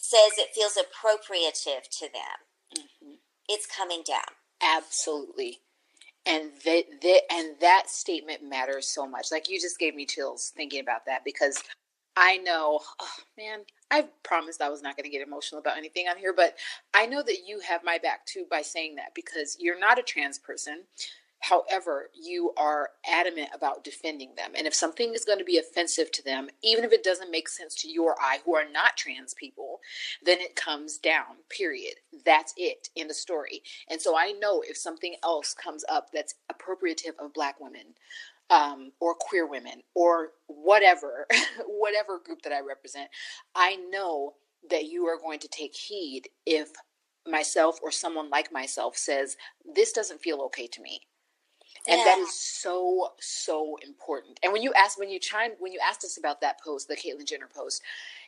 [0.00, 2.38] says it feels appropriative to them,
[2.76, 3.14] mm-hmm.
[3.48, 4.34] it's coming down.
[4.62, 5.58] Absolutely.
[6.26, 9.28] And that, that and that statement matters so much.
[9.32, 11.62] Like you just gave me chills thinking about that because
[12.20, 13.60] I know, oh, man,
[13.90, 16.56] I promised I was not going to get emotional about anything on here, but
[16.94, 20.04] I know that you have my back too by saying that because you're not a
[20.04, 20.84] trans person.
[21.40, 24.52] However, you are adamant about defending them.
[24.58, 27.48] And if something is going to be offensive to them, even if it doesn't make
[27.48, 29.80] sense to you or I, who are not trans people,
[30.24, 31.94] then it comes down, period.
[32.26, 33.62] That's it in the story.
[33.90, 37.94] And so I know if something else comes up that's appropriative of Black women,
[38.50, 41.26] um, or queer women or whatever,
[41.66, 43.08] whatever group that I represent,
[43.54, 44.34] I know
[44.68, 46.70] that you are going to take heed if
[47.30, 49.36] myself or someone like myself says,
[49.74, 51.00] This doesn't feel okay to me.
[51.88, 52.04] And yeah.
[52.04, 54.38] that is so, so important.
[54.42, 56.96] And when you asked, when you chimed, when you asked us about that post, the
[56.96, 57.82] Caitlyn Jenner post,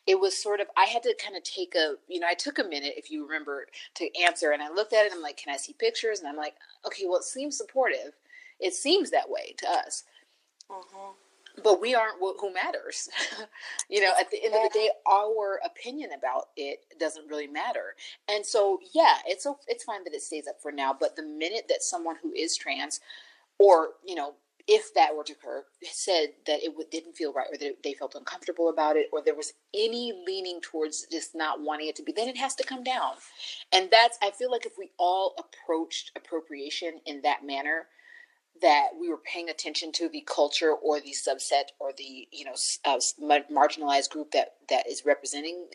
[0.07, 2.59] it was sort of, I had to kind of take a, you know, I took
[2.59, 3.67] a minute, if you remember,
[3.97, 4.53] to answer.
[4.53, 6.21] And I looked at it, I'm like, can I see pictures?
[6.21, 6.55] And I'm like,
[6.87, 8.13] okay, well, it seems supportive.
[8.59, 10.05] It seems that way to us.
[10.73, 11.63] Mm-hmm.
[11.63, 13.11] But we aren't who matters.
[13.91, 17.95] you know, at the end of the day, our opinion about it doesn't really matter.
[18.27, 20.97] And so, yeah, it's it's fine that it stays up for now.
[20.99, 23.01] But the minute that someone who is trans,
[23.59, 24.35] or you know,
[24.69, 28.15] if that were to occur, said that it didn't feel right, or that they felt
[28.15, 32.13] uncomfortable about it, or there was any leaning towards just not wanting it to be,
[32.13, 33.15] then it has to come down.
[33.73, 37.87] And that's, I feel like if we all approached appropriation in that manner,
[38.63, 42.55] that we were paying attention to the culture or the subset or the you know
[42.85, 42.99] uh,
[43.51, 45.67] marginalized group that that is representing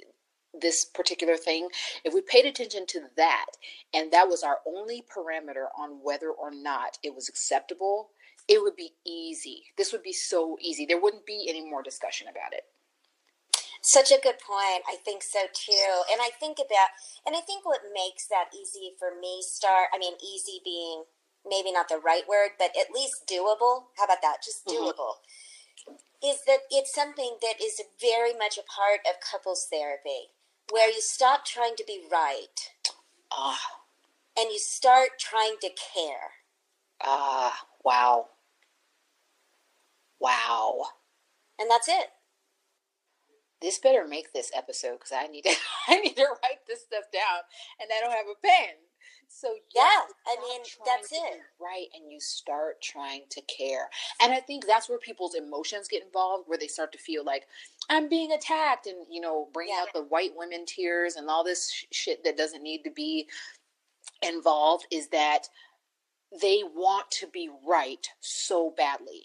[0.60, 1.70] this particular thing.
[2.04, 3.46] If we paid attention to that
[3.94, 8.10] and that was our only parameter on whether or not it was acceptable
[8.48, 9.66] it would be easy.
[9.78, 10.86] This would be so easy.
[10.86, 12.64] There wouldn't be any more discussion about it.
[13.82, 14.84] Such a good point.
[14.88, 16.04] I think so too.
[16.12, 16.90] And i think about
[17.26, 21.04] and i think what makes that easy for me start i mean easy being
[21.50, 23.90] maybe not the right word, but at least doable.
[23.98, 24.38] How about that?
[24.44, 24.84] Just mm-hmm.
[24.84, 25.22] doable.
[25.88, 26.28] Mm-hmm.
[26.28, 30.32] Is that it's something that is very much a part of couples therapy,
[30.72, 32.72] where you stop trying to be right.
[33.32, 33.60] Ah.
[34.40, 36.44] And you start trying to care.
[37.04, 38.28] Ah, wow.
[40.20, 40.86] Wow.
[41.60, 42.10] And that's it.
[43.62, 45.56] This better make this episode because I need to
[45.88, 47.42] I need to write this stuff down
[47.82, 48.76] and I don't have a pen.
[49.30, 51.88] So yeah, I mean that's it, right?
[51.94, 53.90] And you start trying to care,
[54.22, 57.48] and I think that's where people's emotions get involved, where they start to feel like
[57.90, 59.82] I'm being attacked, and you know, bring yeah.
[59.82, 63.28] out the white women tears and all this sh- shit that doesn't need to be
[64.24, 64.86] involved.
[64.92, 65.48] Is that
[66.42, 69.24] they want to be right so badly.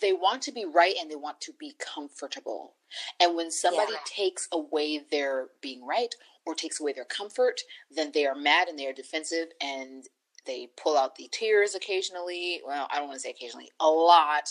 [0.00, 2.74] They want to be right and they want to be comfortable.
[3.20, 3.98] And when somebody yeah.
[4.06, 6.14] takes away their being right
[6.48, 10.08] or takes away their comfort, then they are mad and they are defensive and
[10.46, 12.62] they pull out the tears occasionally.
[12.66, 14.48] Well, I don't want to say occasionally, a lot,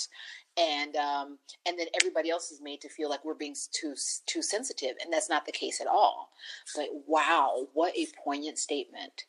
[0.56, 3.95] and um, and then everybody else is made to feel like we're being too
[4.28, 6.30] too sensitive, and that's not the case at all.
[6.76, 9.24] But wow, what a poignant statement!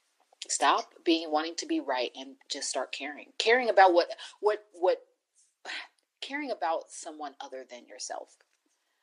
[0.47, 4.11] Stop being wanting to be right and just start caring, caring about what
[4.41, 4.99] what what,
[6.21, 8.37] caring about someone other than yourself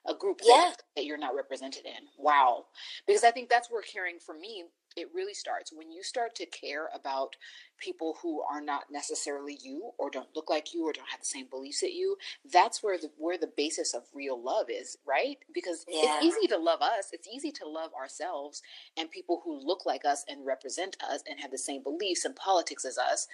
[0.08, 0.70] a group yeah.
[0.70, 2.08] that, that you're not represented in.
[2.18, 2.66] Wow.
[3.08, 5.74] Because I think that's where caring for me, it really starts.
[5.74, 7.36] When you start to care about
[7.78, 11.26] people who are not necessarily you or don't look like you or don't have the
[11.26, 12.16] same beliefs that you,
[12.52, 15.38] that's where the where the basis of real love is, right?
[15.54, 16.18] Because yeah.
[16.18, 17.10] it's easy to love us.
[17.12, 18.62] It's easy to love ourselves
[18.98, 22.36] and people who look like us and represent us and have the same beliefs and
[22.36, 23.28] politics as us.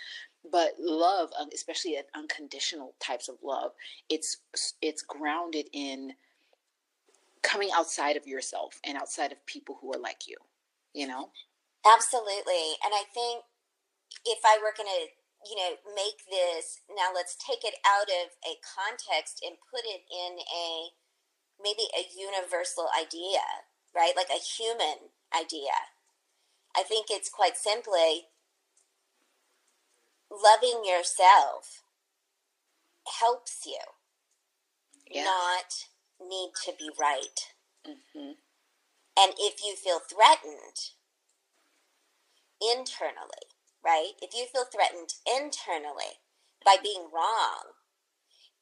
[0.51, 3.73] But love, especially at unconditional types of love,
[4.09, 4.37] it's
[4.81, 6.13] it's grounded in
[7.43, 10.37] coming outside of yourself and outside of people who are like you,
[10.93, 11.31] you know?
[11.85, 12.77] Absolutely.
[12.83, 13.43] And I think
[14.25, 18.37] if I were going to, you know, make this, now let's take it out of
[18.45, 20.93] a context and put it in a
[21.61, 23.41] maybe a universal idea,
[23.95, 24.13] right?
[24.15, 25.89] Like a human idea.
[26.75, 28.27] I think it's quite simply
[30.31, 31.83] loving yourself
[33.19, 33.79] helps you,
[35.09, 35.23] yeah.
[35.23, 35.85] not
[36.27, 37.39] need to be right.
[37.87, 38.31] Mm-hmm.
[39.19, 40.95] And if you feel threatened
[42.61, 43.51] internally,
[43.83, 44.13] right?
[44.21, 46.21] If you feel threatened internally
[46.63, 47.75] by being wrong,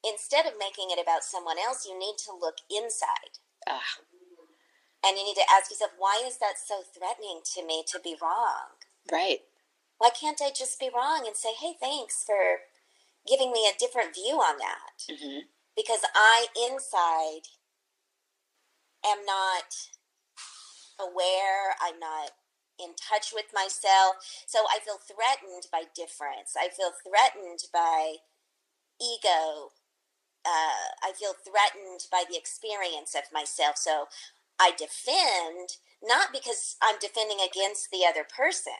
[0.04, 3.40] instead of making it about someone else, you need to look inside.
[3.68, 4.00] Ah.
[5.06, 8.16] And you need to ask yourself, why is that so threatening to me to be
[8.22, 8.80] wrong?
[9.12, 9.42] Right.
[9.98, 12.68] Why can't I just be wrong and say, hey, thanks for
[13.28, 15.14] giving me a different view on that?
[15.14, 15.40] Mm-hmm
[15.80, 17.48] because I inside
[19.08, 19.72] am not
[21.00, 22.32] aware, I'm not
[22.78, 24.20] in touch with myself.
[24.46, 26.56] So I feel threatened by difference.
[26.60, 28.16] I feel threatened by
[29.00, 29.72] ego
[30.46, 33.78] uh, I feel threatened by the experience of myself.
[33.78, 34.08] So
[34.60, 38.80] I defend not because I'm defending against the other person.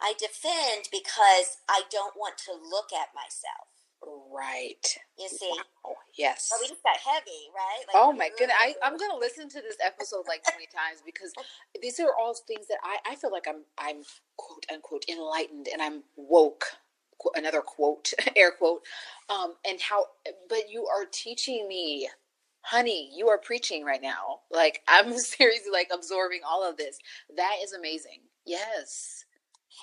[0.00, 3.75] I defend because I don't want to look at myself.
[4.04, 4.86] Right.
[5.18, 5.50] You see?
[5.50, 5.94] Wow.
[6.16, 6.50] Yes.
[6.52, 7.84] Oh, we just got heavy, right?
[7.88, 8.56] Like, oh my goodness.
[8.60, 11.32] I, I'm gonna listen to this episode like 20 times because
[11.82, 14.02] these are all things that I, I feel like I'm I'm
[14.36, 16.64] quote unquote enlightened and I'm woke.
[17.34, 18.82] Another quote, air quote,
[19.30, 20.04] um, and how,
[20.48, 22.08] but you are teaching me
[22.62, 24.40] honey, you are preaching right now.
[24.50, 26.98] Like I'm seriously like absorbing all of this.
[27.36, 28.20] That is amazing.
[28.44, 29.24] Yes.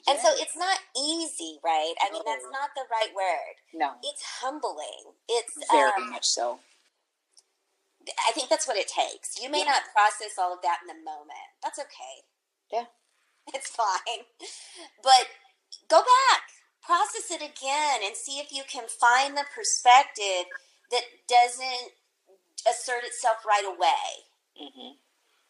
[0.07, 1.93] And so it's not easy, right?
[2.01, 3.55] I mean, that's not the right word.
[3.73, 3.93] No.
[4.03, 5.15] It's humbling.
[5.29, 6.59] It's very um, much so.
[8.27, 9.41] I think that's what it takes.
[9.41, 9.79] You may yeah.
[9.79, 11.47] not process all of that in the moment.
[11.61, 12.25] That's okay.
[12.71, 12.85] Yeah.
[13.53, 14.23] It's fine.
[15.03, 15.27] But
[15.89, 16.43] go back,
[16.81, 20.47] process it again, and see if you can find the perspective
[20.91, 21.91] that doesn't
[22.63, 24.23] assert itself right away.
[24.55, 24.95] Mm-hmm.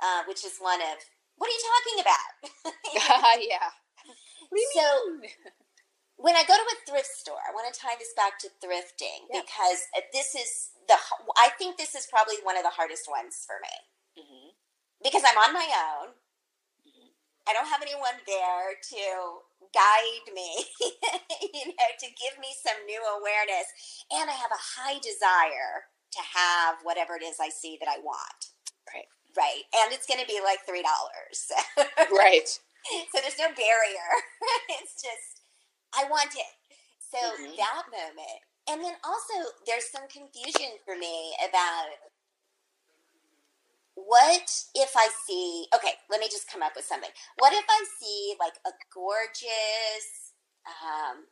[0.01, 0.97] Uh, which is one of,
[1.37, 3.37] what are you talking about?
[3.47, 3.69] yeah
[4.73, 4.85] so
[6.17, 9.27] when I go to a thrift store, I want to tie this back to thrifting
[9.27, 9.41] yeah.
[9.41, 9.83] because
[10.13, 10.95] this is the
[11.37, 14.49] I think this is probably one of the hardest ones for me mm-hmm.
[15.03, 16.15] because I'm on my own.
[16.87, 17.11] Mm-hmm.
[17.47, 19.03] I don't have anyone there to
[19.73, 23.67] guide me, you know, to give me some new awareness,
[24.11, 27.99] and I have a high desire to have whatever it is I see that I
[27.99, 28.53] want.
[28.93, 29.09] Right.
[29.35, 29.63] Right.
[29.75, 30.85] And it's going to be like $3.
[32.11, 32.47] right.
[33.11, 34.09] so there's no barrier.
[34.81, 35.43] it's just,
[35.93, 36.53] I want it.
[36.99, 37.55] So mm-hmm.
[37.57, 38.41] that moment.
[38.69, 41.91] And then also, there's some confusion for me about
[43.95, 47.11] what if I see, okay, let me just come up with something.
[47.37, 50.33] What if I see like a gorgeous,
[50.65, 51.27] um,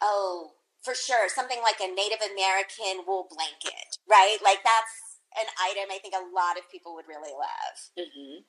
[0.00, 0.52] oh,
[0.82, 4.38] for sure, something like a Native American wool blanket, right?
[4.42, 7.76] Like that's an item I think a lot of people would really love.
[7.98, 8.46] Mm-hmm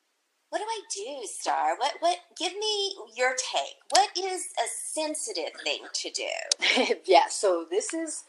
[0.50, 1.78] what do I do, Star?
[1.78, 3.76] What what give me your take.
[3.90, 6.96] What is a sensitive thing to do?
[7.06, 8.24] yeah, so this is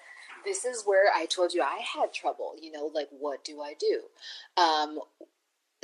[0.44, 3.74] this is where I told you I had trouble, you know, like what do I
[3.78, 4.02] do?
[4.56, 5.00] Um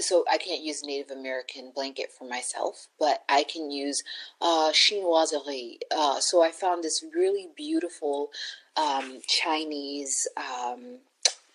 [0.01, 4.03] so I can't use Native American blanket for myself, but I can use
[4.41, 5.79] uh, chinoiserie.
[5.95, 8.31] Uh, so I found this really beautiful
[8.77, 10.99] um, Chinese um,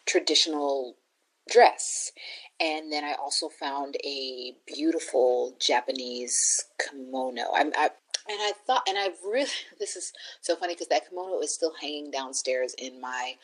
[0.05, 0.95] traditional
[1.49, 2.11] dress,
[2.59, 7.45] and then I also found a beautiful Japanese kimono.
[7.55, 7.89] I'm, I,
[8.27, 11.73] and I thought, and I've really, this is so funny because that kimono is still
[11.81, 13.35] hanging downstairs in my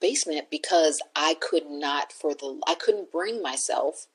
[0.00, 4.06] basement because I could not, for the, I couldn't bring myself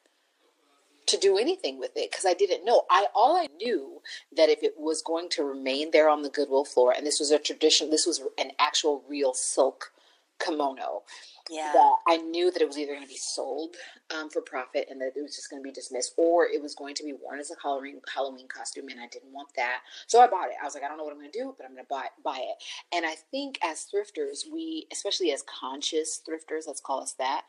[1.08, 2.84] to do anything with it because I didn't know.
[2.90, 4.02] I all I knew
[4.36, 7.32] that if it was going to remain there on the Goodwill floor, and this was
[7.32, 9.94] a tradition, this was an actual real silk
[10.40, 11.04] kimono
[11.50, 11.72] yeah.
[11.74, 13.76] that I knew that it was either going to be sold
[14.16, 16.76] um, for profit and that it was just going to be dismissed, or it was
[16.76, 20.22] going to be worn as a Halloween Halloween costume, and I didn't want that, so
[20.22, 20.56] I bought it.
[20.62, 21.90] I was like, I don't know what I'm going to do, but I'm going to
[21.90, 22.64] buy buy it.
[22.96, 27.44] And I think as thrifters, we, especially as conscious thrifters, let's call us that,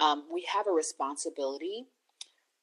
[0.00, 1.86] um, we have a responsibility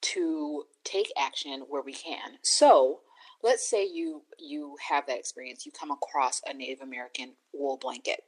[0.02, 2.38] to take action where we can.
[2.42, 3.02] So
[3.44, 8.22] let's say you you have that experience you come across a native american wool blanket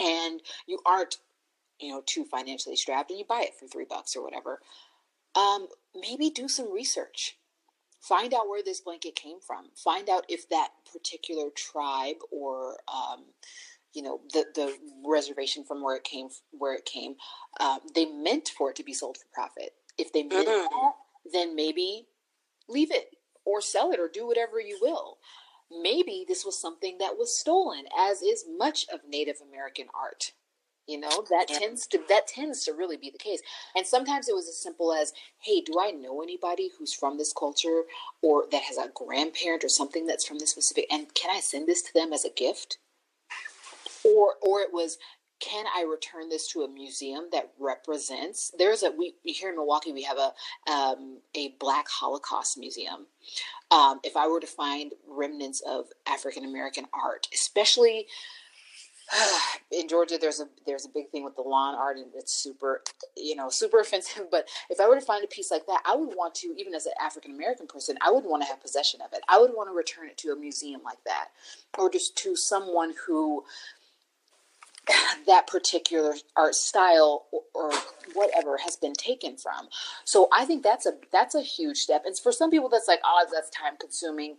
[0.00, 1.18] and you aren't
[1.80, 4.60] you know, too financially strapped and you buy it for three bucks or whatever,
[5.34, 7.36] um, maybe do some research.
[8.00, 9.66] Find out where this blanket came from.
[9.74, 13.24] Find out if that particular tribe or um,
[13.92, 14.74] you know the the
[15.04, 17.16] reservation from where it came where it came
[17.58, 19.74] uh, they meant for it to be sold for profit.
[19.98, 20.62] If they meant mm-hmm.
[20.62, 20.92] that,
[21.32, 22.06] then maybe
[22.68, 25.18] leave it or sell it or do whatever you will.
[25.70, 30.32] Maybe this was something that was stolen, as is much of Native American art.
[30.90, 31.58] You know that yeah.
[31.60, 33.40] tends to that tends to really be the case.
[33.76, 37.32] And sometimes it was as simple as hey do i know anybody who's from this
[37.32, 37.82] culture
[38.22, 41.68] or that has a grandparent or something that's from this specific and can i send
[41.68, 42.78] this to them as a gift?
[44.04, 44.98] Or or it was
[45.40, 49.92] can i return this to a museum that represents there's a we here in milwaukee
[49.92, 53.06] we have a um, a black holocaust museum
[53.70, 58.06] um, if i were to find remnants of african american art especially
[59.72, 62.82] in Georgia, there's a there's a big thing with the lawn art, and it's super,
[63.16, 64.30] you know, super offensive.
[64.30, 66.74] But if I were to find a piece like that, I would want to, even
[66.74, 69.20] as an African American person, I would want to have possession of it.
[69.28, 71.28] I would want to return it to a museum like that,
[71.78, 73.44] or just to someone who
[75.26, 77.72] that particular art style or, or,
[78.14, 79.68] whatever has been taken from.
[80.04, 82.02] So I think that's a that's a huge step.
[82.04, 84.36] And for some people, that's like, oh, that's time consuming,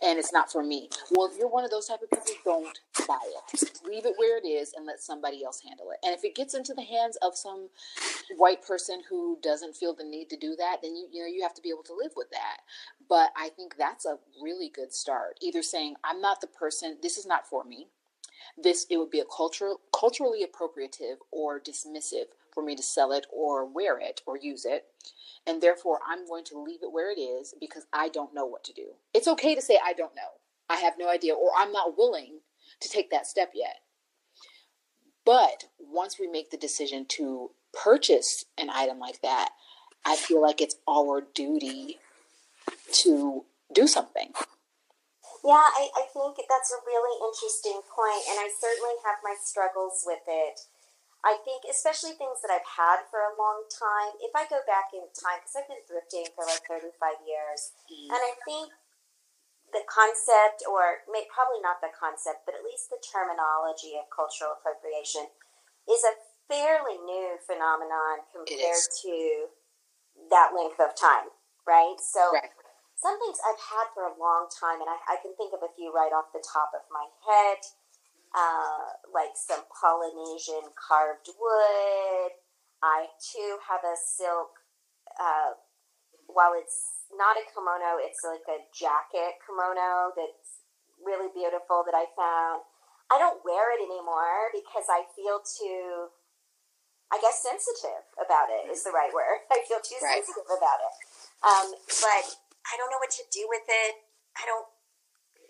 [0.00, 0.88] and it's not for me.
[1.10, 2.78] Well, if you're one of those type of people, don't
[3.08, 3.18] buy
[3.52, 3.70] it.
[3.84, 5.98] Leave it where it is and let somebody else handle it.
[6.04, 7.68] And if it gets into the hands of some
[8.36, 11.42] white person who doesn't feel the need to do that, then you you know you
[11.42, 12.58] have to be able to live with that.
[13.08, 15.38] But I think that's a really good start.
[15.42, 16.98] Either saying, I'm not the person.
[17.02, 17.88] This is not for me
[18.56, 23.26] this it would be a cultural culturally appropriative or dismissive for me to sell it
[23.32, 24.84] or wear it or use it.
[25.46, 28.64] And therefore i'm going to leave it where it is because i don't know what
[28.64, 28.92] to do.
[29.14, 30.38] It's okay to say i don't know.
[30.68, 32.40] I have no idea or i'm not willing
[32.80, 33.76] to take that step yet.
[35.24, 39.50] But once we make the decision to purchase an item like that
[40.04, 41.98] i feel like it's our duty
[42.92, 44.32] to do something
[45.42, 50.06] yeah, I, I think that's a really interesting point, and I certainly have my struggles
[50.06, 50.70] with it.
[51.26, 54.94] I think, especially things that I've had for a long time, if I go back
[54.94, 56.94] in time, because I've been thrifting for like 35
[57.26, 58.10] years, mm.
[58.14, 58.70] and I think
[59.74, 64.54] the concept, or may, probably not the concept, but at least the terminology of cultural
[64.54, 65.26] appropriation
[65.90, 66.14] is a
[66.46, 69.50] fairly new phenomenon compared to
[70.30, 71.34] that length of time,
[71.66, 71.98] right?
[71.98, 72.61] So right
[73.02, 75.74] some things I've had for a long time, and I, I can think of a
[75.74, 77.58] few right off the top of my head,
[78.30, 82.30] uh, like some Polynesian carved wood.
[82.78, 84.62] I too have a silk,
[85.18, 85.58] uh,
[86.30, 90.62] while it's not a kimono, it's like a jacket kimono that's
[91.02, 92.62] really beautiful that I found.
[93.10, 96.14] I don't wear it anymore because I feel too,
[97.10, 99.42] I guess, sensitive about it is the right word.
[99.50, 100.22] I feel too right.
[100.22, 100.94] sensitive about it.
[101.42, 101.66] Um,
[101.98, 102.24] but
[102.70, 103.94] I don't know what to do with it.
[104.38, 104.66] I don't.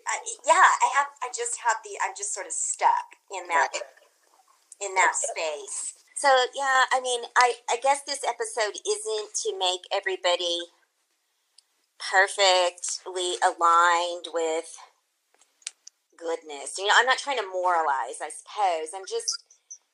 [0.07, 1.07] I, yeah, I have.
[1.21, 1.97] I just have the.
[2.03, 3.69] I'm just sort of stuck in that
[4.81, 5.93] in that space.
[6.15, 10.59] So yeah, I mean, I I guess this episode isn't to make everybody
[11.99, 14.75] perfectly aligned with
[16.17, 16.75] goodness.
[16.77, 18.21] You know, I'm not trying to moralize.
[18.21, 19.43] I suppose I'm just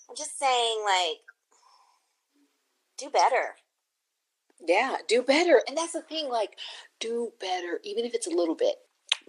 [0.09, 1.21] I'm just saying like
[2.97, 3.55] do better.
[4.65, 5.61] Yeah, do better.
[5.67, 6.57] And that's the thing, like,
[6.99, 8.75] do better, even if it's a little bit.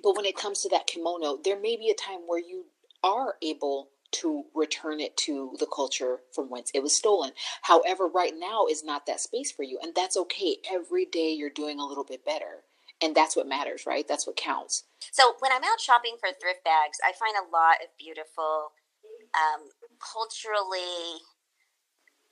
[0.02, 2.66] But when it comes to that kimono, there may be a time where you
[3.04, 7.30] are able to return it to the culture from whence it was stolen.
[7.62, 9.78] However, right now is not that space for you.
[9.82, 10.56] And that's okay.
[10.70, 12.64] Every day you're doing a little bit better.
[13.02, 14.06] And that's what matters, right?
[14.08, 14.84] That's what counts.
[15.12, 18.72] So when I'm out shopping for thrift bags, I find a lot of beautiful,
[19.34, 19.68] um,
[20.00, 21.22] culturally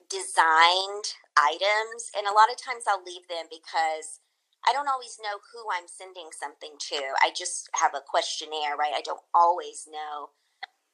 [0.09, 2.11] designed items.
[2.17, 4.21] And a lot of times I'll leave them because
[4.67, 7.15] I don't always know who I'm sending something to.
[7.23, 8.97] I just have a questionnaire, right?
[8.97, 10.35] I don't always know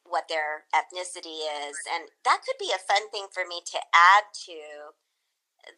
[0.05, 1.81] what their ethnicity is.
[1.89, 4.93] And that could be a fun thing for me to add to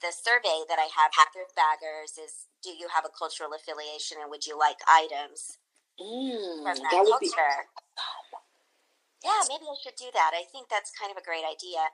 [0.02, 4.26] the survey that I have with baggers is do you have a cultural affiliation and
[4.34, 5.62] would you like items
[5.94, 7.54] mm, from that, that culture?
[7.70, 9.30] Be...
[9.30, 10.34] Yeah, maybe I should do that.
[10.34, 11.86] I think that's kind of a great idea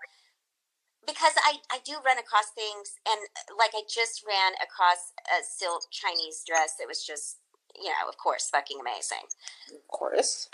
[1.07, 5.43] because I, I do run across things and uh, like I just ran across a
[5.43, 7.39] silk Chinese dress that was just
[7.74, 9.27] you know of course fucking amazing.
[9.73, 10.49] Of course.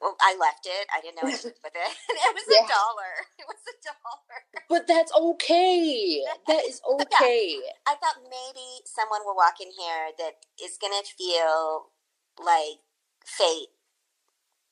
[0.00, 0.86] Well, I left it.
[0.94, 1.92] I didn't know what to do with it.
[2.08, 2.62] it was yeah.
[2.62, 3.12] a dollar.
[3.34, 4.38] It was a dollar.
[4.68, 6.22] But that's okay.
[6.46, 7.58] That is okay.
[7.58, 7.74] yeah.
[7.86, 11.90] I thought maybe someone will walk in here that is gonna feel
[12.38, 12.78] like
[13.26, 13.74] fate,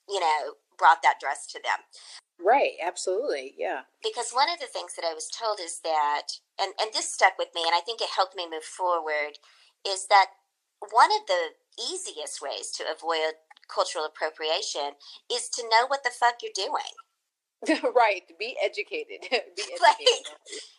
[0.09, 1.83] you know, brought that dress to them.
[2.39, 3.55] Right, absolutely.
[3.57, 3.83] Yeah.
[4.03, 7.39] Because one of the things that I was told is that and and this stuck
[7.39, 9.39] with me and I think it helped me move forward
[9.87, 10.37] is that
[10.93, 13.41] one of the easiest ways to avoid
[13.73, 15.01] cultural appropriation
[15.33, 16.95] is to know what the fuck you're doing.
[17.97, 19.21] right, be educated.
[19.31, 19.81] be educated.
[19.81, 20.01] Like,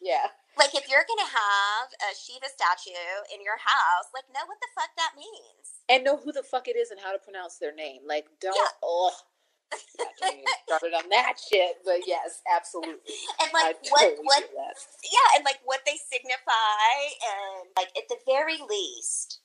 [0.02, 0.30] yeah.
[0.58, 2.98] Like if you're gonna have a Shiva statue
[3.34, 5.86] in your house, like know what the fuck that means.
[5.90, 8.02] And know who the fuck it is and how to pronounce their name.
[8.06, 8.78] Like don't yeah.
[8.82, 9.14] oh
[10.68, 12.99] started on that shit, but yes, absolutely.
[13.41, 14.44] And like what what
[15.03, 16.89] yeah, and like what they signify
[17.22, 19.39] and like at the very least,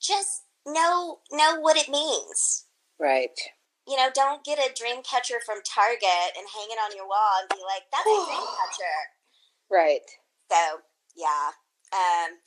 [0.00, 2.66] just know know what it means.
[2.98, 3.34] Right.
[3.86, 7.42] You know, don't get a dream catcher from Target and hang it on your wall
[7.42, 8.98] and be like, that's a dream catcher.
[9.70, 10.06] Right.
[10.50, 10.82] So
[11.16, 11.56] yeah.
[11.92, 12.38] Um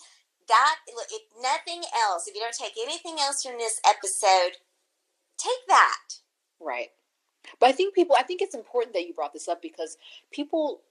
[0.47, 4.61] that if nothing else, if you don't take anything else from this episode,
[5.37, 6.21] take that.
[6.61, 6.89] Right.
[7.59, 9.97] But I think people, I think it's important that you brought this up because
[10.31, 10.81] people,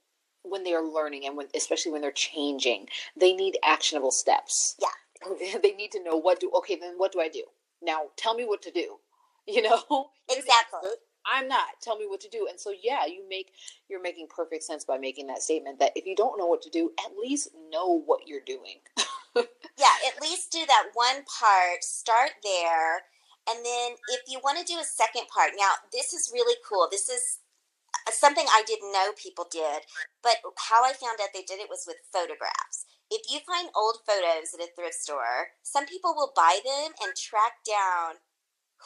[0.43, 4.77] when they are learning and when, especially when they're changing, they need actionable steps.
[4.81, 5.59] Yeah.
[5.63, 7.45] they need to know what do, okay, then what do I do?
[7.83, 8.97] Now tell me what to do.
[9.47, 9.83] You know?
[10.31, 10.89] Exactly.
[11.27, 11.81] I'm not.
[11.81, 12.47] Tell me what to do.
[12.49, 13.53] And so, yeah, you make
[13.89, 16.71] you're making perfect sense by making that statement that if you don't know what to
[16.71, 18.81] do, at least know what you're doing.
[19.37, 21.83] yeah, at least do that one part.
[21.83, 23.03] Start there,
[23.49, 26.89] and then if you want to do a second part, now this is really cool.
[26.91, 27.39] This is
[28.07, 29.85] uh, something I didn't know people did,
[30.23, 32.87] but how I found out they did it was with photographs.
[33.11, 37.15] If you find old photos at a thrift store, some people will buy them and
[37.15, 38.25] track down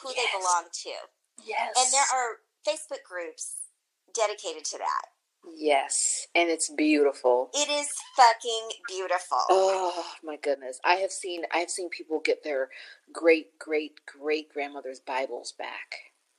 [0.03, 0.17] who yes.
[0.17, 0.95] they belong to.
[1.43, 1.73] Yes.
[1.79, 3.71] And there are Facebook groups
[4.13, 5.18] dedicated to that.
[5.55, 7.49] Yes, and it's beautiful.
[7.53, 9.39] It is fucking beautiful.
[9.49, 10.79] Oh my goodness.
[10.85, 12.69] I have seen I have seen people get their
[13.13, 15.95] great great great grandmother's Bibles back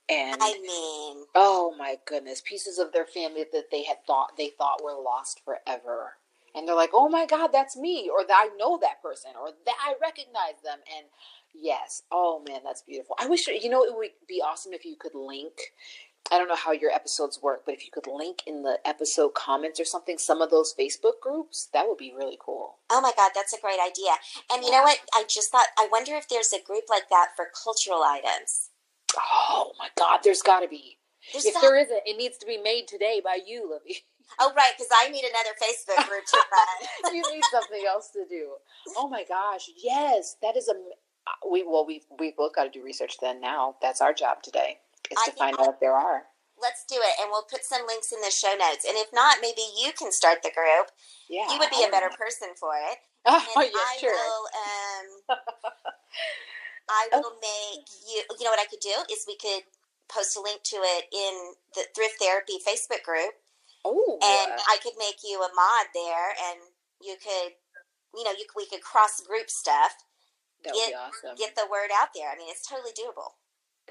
[0.09, 4.51] and I mean, oh my goodness, pieces of their family that they had thought they
[4.57, 6.13] thought were lost forever,
[6.53, 9.75] and they're like, oh my God, that's me, or I know that person, or that
[9.81, 11.07] I recognize them, and
[11.53, 13.15] yes, oh man, that's beautiful.
[13.19, 15.53] I wish you know it would be awesome if you could link.
[16.31, 19.33] I don't know how your episodes work, but if you could link in the episode
[19.33, 22.77] comments or something some of those Facebook groups, that would be really cool.
[22.89, 24.11] Oh my God, that's a great idea.
[24.51, 24.99] And you know what?
[25.13, 28.69] I just thought, I wonder if there's a group like that for cultural items.
[29.17, 30.99] Oh my God, there's got to be.
[31.33, 33.99] There's if there isn't, it needs to be made today by you, Libby.
[34.39, 37.13] Oh right, because I need another Facebook group to run.
[37.13, 38.53] you need something else to do.
[38.95, 40.71] Oh my gosh, yes, that is a.
[40.71, 43.15] Uh, we well, we we both got to do research.
[43.19, 44.77] Then now, that's our job today
[45.09, 46.23] is I to find out if there are.
[46.61, 48.85] Let's do it, and we'll put some links in the show notes.
[48.85, 50.93] And if not, maybe you can start the group.
[51.29, 52.97] Yeah, you would be a better person for it.
[53.23, 54.17] Oh, and yeah, I sure.
[54.17, 54.43] will.
[54.49, 55.37] Um,
[56.89, 57.21] I oh.
[57.21, 58.25] will make you.
[58.33, 59.61] You know what I could do is we could
[60.09, 63.37] post a link to it in the Thrift Therapy Facebook group.
[63.85, 66.59] Oh, and I could make you a mod there, and
[67.01, 67.53] you could,
[68.13, 70.01] you know, you we could cross group stuff.
[70.63, 71.35] That would get, be awesome.
[71.37, 72.29] Get the word out there.
[72.29, 73.40] I mean, it's totally doable.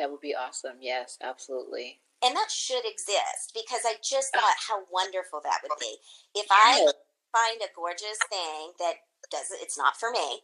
[0.01, 0.81] That would be awesome.
[0.81, 2.01] Yes, absolutely.
[2.25, 5.97] And that should exist because I just thought how wonderful that would be.
[6.35, 6.89] If I
[7.33, 10.41] find a gorgeous thing that doesn't, it's not for me,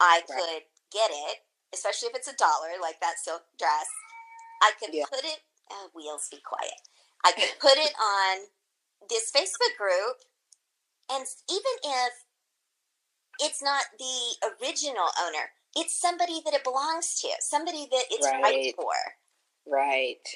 [0.00, 0.26] I right.
[0.26, 1.44] could get it
[1.74, 3.90] especially if it's a dollar, like that silk dress.
[4.62, 5.10] I could yeah.
[5.10, 6.78] put it, oh, wheels be quiet.
[7.26, 8.46] I could put it on
[9.10, 10.22] this Facebook group,
[11.10, 12.12] and even if
[13.40, 18.42] it's not the original owner, it's somebody that it belongs to, somebody that it's right,
[18.42, 18.92] right for.
[19.66, 20.26] Right.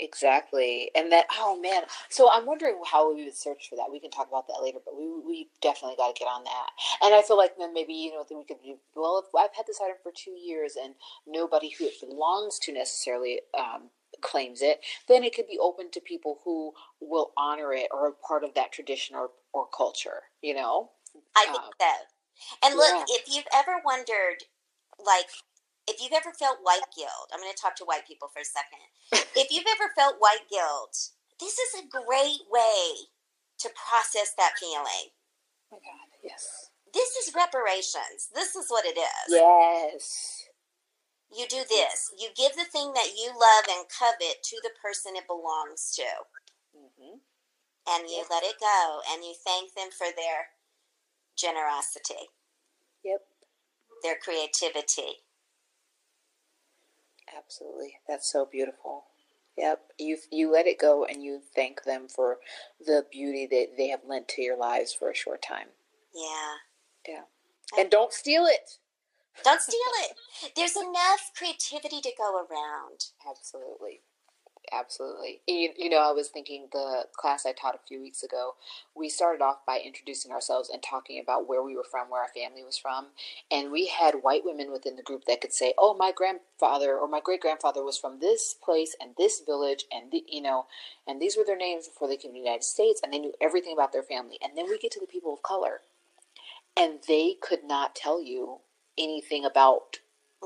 [0.00, 0.90] Exactly.
[0.94, 1.82] And that, oh man.
[2.08, 3.90] So I'm wondering how we would search for that.
[3.90, 6.70] We can talk about that later, but we, we definitely got to get on that.
[7.02, 9.56] And I feel like then maybe, you know, then we could do, well, if I've
[9.56, 10.94] had this item for two years and
[11.26, 16.00] nobody who it belongs to necessarily um, claims it, then it could be open to
[16.00, 20.54] people who will honor it or are part of that tradition or, or culture, you
[20.54, 20.90] know?
[21.36, 21.86] I think um, so.
[22.64, 23.16] And look, yeah.
[23.16, 24.44] if you've ever wondered,
[24.98, 25.30] like,
[25.88, 28.44] if you've ever felt white guilt, I'm going to talk to white people for a
[28.44, 28.84] second.
[29.34, 33.08] if you've ever felt white guilt, this is a great way
[33.58, 35.14] to process that feeling.
[35.72, 36.70] Oh my God, yes.
[36.92, 38.28] This is reparations.
[38.34, 39.28] This is what it is.
[39.28, 40.44] Yes.
[41.30, 42.12] You do this.
[42.18, 46.08] You give the thing that you love and covet to the person it belongs to.
[46.72, 47.20] Mm-hmm.
[47.88, 48.30] And you yep.
[48.30, 50.52] let it go and you thank them for their
[51.38, 52.30] generosity.
[53.04, 53.20] Yep.
[54.02, 55.22] Their creativity
[57.36, 57.96] Absolutely.
[58.08, 59.04] That's so beautiful.
[59.56, 59.80] Yep.
[59.98, 62.38] You you let it go and you thank them for
[62.84, 65.68] the beauty that they have lent to your lives for a short time.
[66.14, 66.54] Yeah.
[67.06, 67.22] Yeah.
[67.78, 68.78] And don't steal it.
[69.44, 70.16] Don't steal it.
[70.56, 73.06] There's enough creativity to go around.
[73.28, 74.00] Absolutely
[74.72, 75.40] absolutely.
[75.46, 78.54] You, you, know, I was thinking the class I taught a few weeks ago,
[78.94, 82.28] we started off by introducing ourselves and talking about where we were from, where our
[82.28, 83.06] family was from.
[83.50, 87.08] And we had white women within the group that could say, oh, my grandfather or
[87.08, 90.66] my great grandfather was from this place and this village, and, the, you know,
[91.06, 93.34] and these were their names before they came to the United States, and they knew
[93.40, 94.38] everything about their family.
[94.42, 95.80] And then we get to the people of color,
[96.76, 98.58] and they could not tell you
[98.96, 99.98] anything about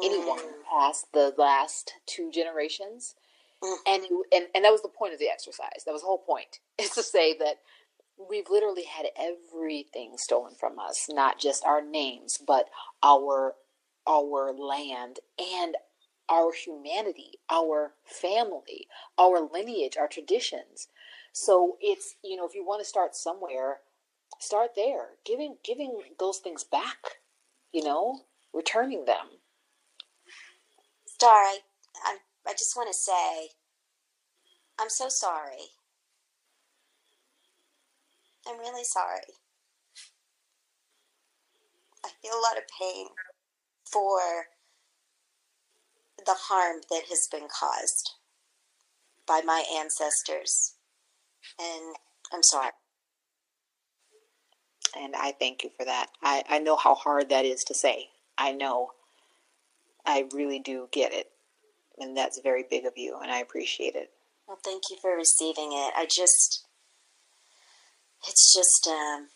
[0.03, 0.65] anyone mm.
[0.71, 3.15] past the last two generations
[3.63, 3.77] Mm.
[3.87, 5.85] and, and and that was the point of the exercise.
[5.87, 6.59] That was the whole point.
[6.81, 7.57] Is to say that
[8.29, 12.69] we've literally had everything stolen from us, not just our names, but
[13.03, 13.55] our
[14.07, 15.77] our land and
[16.29, 18.87] our humanity, our family,
[19.19, 20.89] our lineage, our traditions.
[21.33, 23.79] So it's you know if you want to start somewhere,
[24.41, 26.99] start there, giving giving those things back.
[27.73, 28.21] You know,
[28.53, 29.27] returning them.
[31.07, 31.33] Star,
[32.05, 33.51] I, I just want to say,
[34.81, 35.73] I'm so sorry.
[38.49, 39.21] I'm really sorry.
[42.05, 43.09] I feel a lot of pain
[43.91, 44.21] for
[46.27, 48.11] the harm that has been caused.
[49.27, 50.75] by my ancestors.
[51.61, 51.97] And
[52.33, 52.71] I'm sorry.
[54.97, 56.09] And I thank you for that.
[56.23, 58.11] I, I know how hard that is to say.
[58.39, 58.91] I know.
[60.07, 61.32] I really do get it.
[61.99, 64.11] And that's very big of you, and I appreciate it.
[64.49, 65.93] Well, thank you for receiving it.
[65.97, 66.67] I just,
[68.27, 69.29] it's just, um,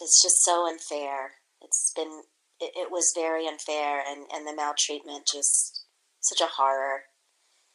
[0.00, 1.32] it's just so unfair.
[1.62, 2.22] It's been,
[2.60, 5.84] it, it was very unfair, and, and the maltreatment just
[6.20, 7.02] such a horror.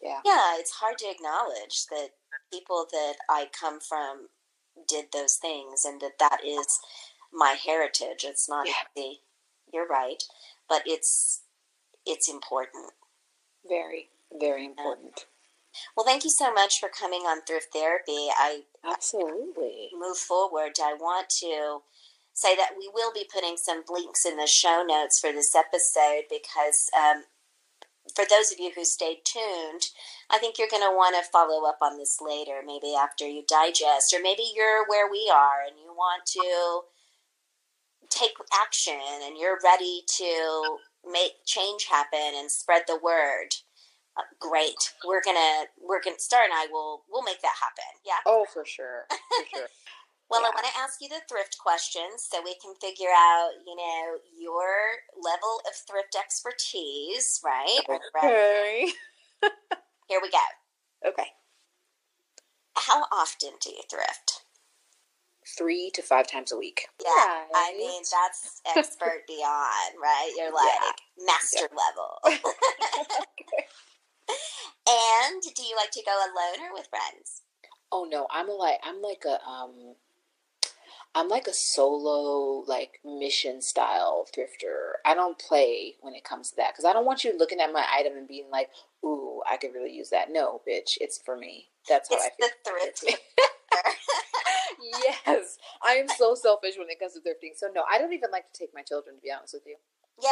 [0.02, 0.19] Yeah.
[0.26, 2.10] Yeah, it's hard to acknowledge that
[2.52, 4.27] people that I come from
[4.88, 6.80] did those things and that that is
[7.31, 8.23] my heritage.
[8.23, 8.73] It's not Yeah.
[8.95, 9.18] the,
[9.72, 10.23] you're right,
[10.68, 11.41] but it's
[12.06, 12.93] it's important.
[13.68, 14.10] Very,
[14.40, 15.26] very important.
[15.96, 18.28] Well, thank you so much for coming on Thrift Therapy.
[18.38, 19.90] I Absolutely.
[19.98, 21.82] move forward, I want to
[22.34, 26.24] say that we will be putting some links in the show notes for this episode
[26.30, 27.24] because um,
[28.16, 29.84] for those of you who stayed tuned,
[30.30, 33.44] I think you're going to want to follow up on this later, maybe after you
[33.48, 36.82] digest, or maybe you're where we are and you want to
[38.10, 40.78] take action and you're ready to
[41.10, 43.56] make change happen and spread the word.
[44.18, 44.94] Uh, great.
[45.06, 47.99] We're gonna we're gonna Star and I will we'll make that happen.
[48.06, 48.19] Yeah.
[48.26, 49.06] Oh, for sure.
[49.10, 49.68] For sure.
[50.32, 53.76] Well, I want to ask you the thrift questions so we can figure out, you
[53.76, 57.82] know, your level of thrift expertise, right?
[57.90, 57.99] Right.
[58.23, 58.91] Okay.
[60.07, 61.10] Here we go.
[61.10, 61.28] Okay.
[62.78, 64.41] How often do you thrift?
[65.58, 66.88] Three to five times a week.
[67.04, 67.10] Yeah,
[67.54, 70.32] I mean that's expert beyond, right?
[70.38, 72.20] You're like master level.
[74.88, 77.42] and do you like to go alone or with friends?
[77.92, 79.96] Oh no, I'm a like I'm like a um
[81.14, 84.94] I'm like a solo like mission style thrifter.
[85.06, 87.74] I don't play when it comes to that because I don't want you looking at
[87.74, 88.70] my item and being like,
[89.04, 91.70] "Ooh, I could really use that." No, bitch, it's for me.
[91.90, 92.48] That's how It's I feel.
[92.48, 93.22] the thrift.
[94.80, 97.56] Yes, I am so selfish when it comes to thrifting.
[97.56, 99.15] So no, I don't even like to take my children.
[99.15, 99.76] To be honest with you,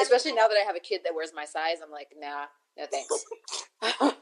[0.01, 2.45] especially now that I have a kid that wears my size, I'm like, nah,
[2.77, 3.25] no thanks.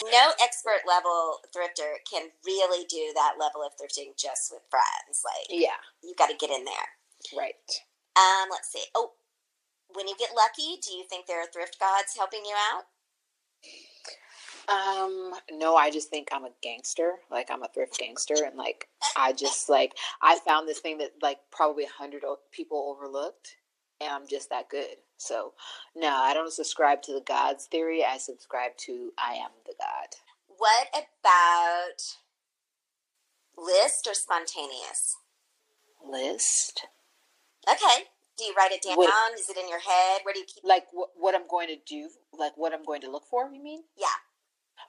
[0.10, 5.24] no expert level thrifter can really do that level of thrifting just with friends.
[5.24, 6.88] Like yeah, you got to get in there.
[7.36, 7.54] right.
[8.16, 8.84] Um, let's see.
[8.94, 9.12] Oh,
[9.94, 12.84] when you get lucky, do you think there are thrift gods helping you out?
[14.68, 17.12] Um, no, I just think I'm a gangster.
[17.30, 21.12] Like I'm a thrift gangster, and like I just like I found this thing that
[21.22, 23.56] like probably a hundred people overlooked,
[24.00, 24.96] and I'm just that good.
[25.18, 25.54] So,
[25.94, 28.04] no, I don't subscribe to the gods theory.
[28.04, 30.08] I subscribe to I am the god.
[30.48, 32.16] What about
[33.56, 35.16] list or spontaneous?
[36.04, 36.86] List
[37.68, 38.06] Okay.
[38.38, 38.96] Do you write it down?
[38.98, 39.08] Wait.
[39.38, 40.20] Is it in your head?
[40.22, 40.62] Where do you keep?
[40.62, 43.50] like what what I'm going to do, like what I'm going to look for.
[43.50, 43.82] You mean?
[43.98, 44.06] Yeah.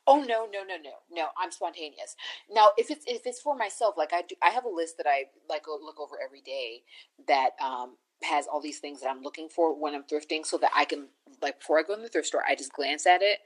[0.05, 1.27] Oh no no no no no!
[1.37, 2.15] I'm spontaneous.
[2.51, 5.07] Now, if it's if it's for myself, like I do, I have a list that
[5.07, 6.83] I like look over every day
[7.27, 10.71] that um has all these things that I'm looking for when I'm thrifting, so that
[10.75, 11.07] I can
[11.41, 13.39] like before I go in the thrift store, I just glance at it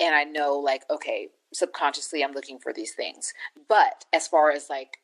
[0.00, 3.32] and I know like okay, subconsciously I'm looking for these things.
[3.68, 4.98] But as far as like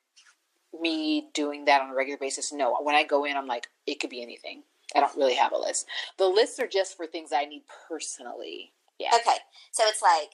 [0.81, 2.77] me doing that on a regular basis, no.
[2.83, 4.63] When I go in, I'm like it could be anything.
[4.95, 5.87] I don't really have a list.
[6.17, 8.73] The lists are just for things I need personally.
[8.99, 9.11] Yeah.
[9.15, 9.37] Okay.
[9.73, 10.31] So it's like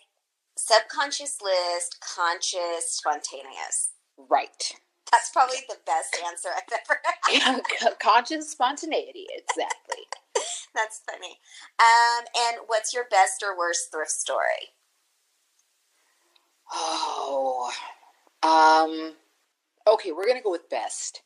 [0.56, 3.90] subconscious list, conscious, spontaneous.
[4.16, 4.72] Right.
[5.10, 7.00] That's probably the best answer I've ever
[7.82, 7.98] had.
[8.00, 10.04] conscious spontaneity exactly
[10.74, 11.38] That's funny.
[11.78, 14.70] Um, and what's your best or worst thrift story?
[16.72, 17.70] oh
[18.42, 19.14] um
[19.86, 21.22] okay we're gonna go with best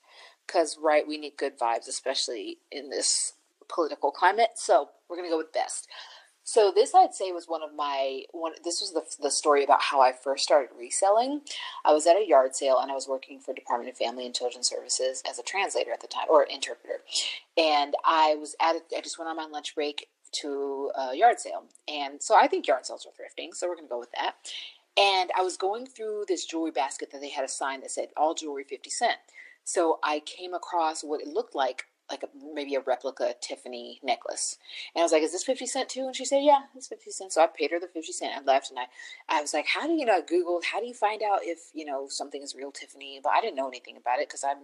[0.46, 3.34] because right we need good vibes especially in this
[3.68, 5.88] political climate so we're gonna go with best
[6.46, 9.82] so this i'd say was one of my one this was the, the story about
[9.82, 11.40] how i first started reselling.
[11.84, 14.34] I was at a yard sale and i was working for department of family and
[14.34, 17.00] children's services as a translator at the time or interpreter.
[17.58, 21.40] And i was at a, i just went on my lunch break to a yard
[21.40, 21.64] sale.
[21.88, 24.36] And so i think yard sales are thrifting so we're going to go with that.
[24.96, 28.08] And I was going through this jewelry basket that they had a sign that said
[28.16, 29.18] all jewelry 50 cent.
[29.64, 34.58] So I came across what it looked like, like a, maybe a replica Tiffany necklace.
[34.94, 36.06] And I was like, is this 50 cent too?
[36.06, 37.32] And she said, yeah, it's 50 cent.
[37.32, 38.70] So I paid her the 50 cent and left.
[38.70, 38.86] And I,
[39.28, 41.70] I was like, how do you know, I Googled, how do you find out if,
[41.74, 43.20] you know, something is real Tiffany?
[43.22, 44.58] But I didn't know anything about it because I'm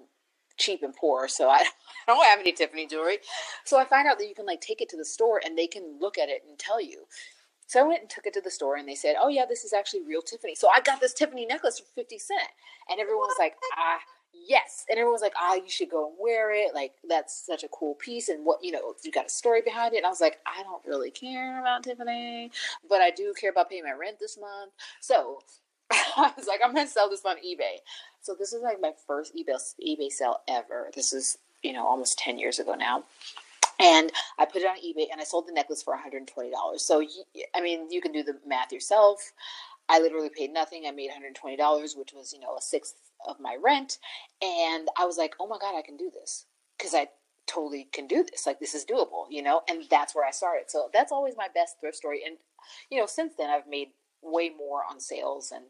[0.56, 1.28] cheap and poor.
[1.28, 1.59] So I,
[2.09, 3.19] I don't have any Tiffany jewelry.
[3.64, 5.66] So I find out that you can like take it to the store and they
[5.66, 7.06] can look at it and tell you.
[7.73, 9.64] So I went and took it to the store, and they said, "Oh yeah, this
[9.64, 12.51] is actually real Tiffany." So I got this Tiffany necklace for fifty cent,
[12.90, 13.98] and everyone was like, "Ah,
[14.34, 16.74] Yes, and everyone was like, "Ah, oh, you should go and wear it.
[16.74, 19.94] Like that's such a cool piece, and what you know, you got a story behind
[19.94, 22.50] it." And I was like, "I don't really care about Tiffany,
[22.88, 25.40] but I do care about paying my rent this month." So
[25.90, 27.78] I was like, "I'm gonna sell this on eBay."
[28.22, 30.90] So this is like my first eBay eBay sale ever.
[30.94, 33.04] This is you know almost ten years ago now.
[33.80, 36.78] And I put it on eBay and I sold the necklace for $120.
[36.78, 37.02] So,
[37.54, 39.32] I mean, you can do the math yourself.
[39.88, 40.84] I literally paid nothing.
[40.86, 42.94] I made $120, which was, you know, a sixth
[43.28, 43.99] of my rent.
[44.40, 46.47] And I was like, oh my God, I can do this.
[46.78, 47.09] Because I
[47.47, 48.47] totally can do this.
[48.47, 49.62] Like, this is doable, you know?
[49.69, 50.70] And that's where I started.
[50.70, 52.23] So that's always my best thrift story.
[52.27, 52.36] And,
[52.90, 53.89] you know, since then, I've made
[54.23, 55.65] way more on sales and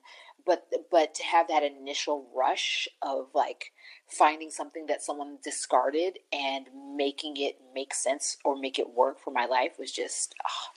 [0.45, 3.73] but but to have that initial rush of like
[4.09, 9.31] finding something that someone discarded and making it make sense or make it work for
[9.31, 10.69] my life was just oh,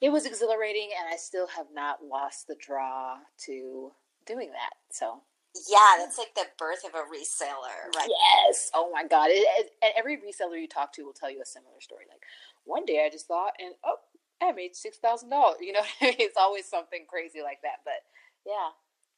[0.00, 3.92] it was exhilarating and i still have not lost the draw to
[4.26, 5.22] doing that so
[5.68, 8.08] yeah, that's like the birth of a reseller, right?
[8.08, 8.70] Yes.
[8.74, 9.30] Oh my god!
[9.30, 12.04] It, it, and every reseller you talk to will tell you a similar story.
[12.08, 12.22] Like
[12.64, 13.96] one day I just thought, and oh,
[14.42, 15.58] I made six thousand dollars.
[15.62, 17.80] You know, it's always something crazy like that.
[17.84, 18.04] But
[18.46, 18.70] yeah,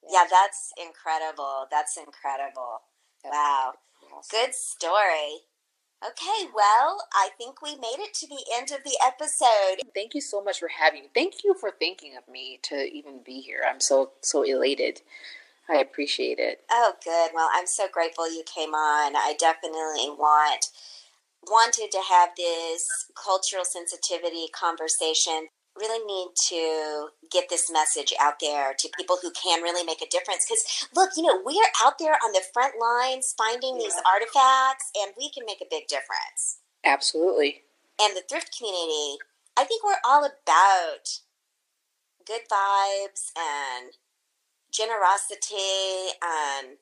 [0.03, 1.67] yeah, yeah that's incredible.
[1.69, 2.81] That's incredible.
[3.23, 3.73] That's wow,
[4.15, 4.29] awesome.
[4.31, 5.45] good story.
[6.03, 9.83] Okay, well, I think we made it to the end of the episode.
[9.93, 11.09] Thank you so much for having me.
[11.13, 13.61] Thank you for thinking of me to even be here.
[13.69, 15.01] I'm so so elated.
[15.71, 16.61] I appreciate it.
[16.69, 17.31] Oh, good.
[17.33, 19.15] Well, I'm so grateful you came on.
[19.15, 20.67] I definitely want
[21.47, 28.73] wanted to have this cultural sensitivity conversation really need to get this message out there
[28.77, 31.97] to people who can really make a difference because look you know we are out
[31.97, 33.83] there on the front lines finding yeah.
[33.83, 37.61] these artifacts and we can make a big difference absolutely
[37.99, 39.17] and the thrift community
[39.57, 41.21] i think we're all about
[42.27, 43.93] good vibes and
[44.71, 46.77] generosity and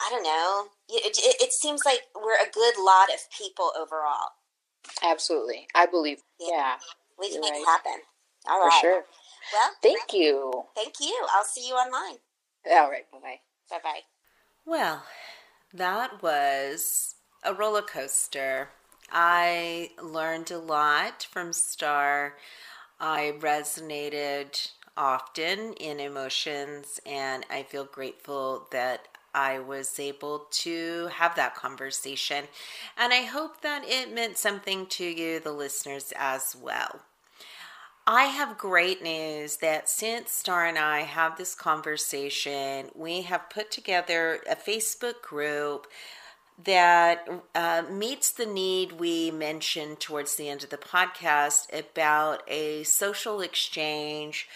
[0.00, 0.66] I don't know.
[0.88, 4.32] It, it, it, seems like we're a good lot of people overall.
[5.02, 5.66] Absolutely.
[5.74, 6.18] I believe.
[6.38, 6.48] Yeah.
[6.52, 6.74] yeah.
[7.18, 7.60] We can make right.
[7.60, 8.00] it happen.
[8.48, 8.72] All right.
[8.80, 9.04] For sure.
[9.52, 10.64] Well, thank you.
[10.74, 11.26] Thank you.
[11.32, 12.18] I'll see you online.
[12.70, 13.10] All right.
[13.10, 13.40] Bye bye.
[13.70, 14.00] Bye bye.
[14.66, 15.04] Well,
[15.72, 18.70] that was a roller coaster.
[19.12, 22.36] I learned a lot from Star.
[22.98, 31.34] I resonated often in emotions, and I feel grateful that I was able to have
[31.34, 32.44] that conversation.
[32.96, 37.00] And I hope that it meant something to you, the listeners, as well.
[38.06, 43.70] I have great news that since Star and I have this conversation, we have put
[43.70, 45.86] together a Facebook group
[46.62, 52.84] that uh, meets the need we mentioned towards the end of the podcast about a
[52.84, 54.48] social exchange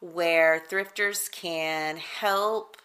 [0.00, 2.76] where thrifters can help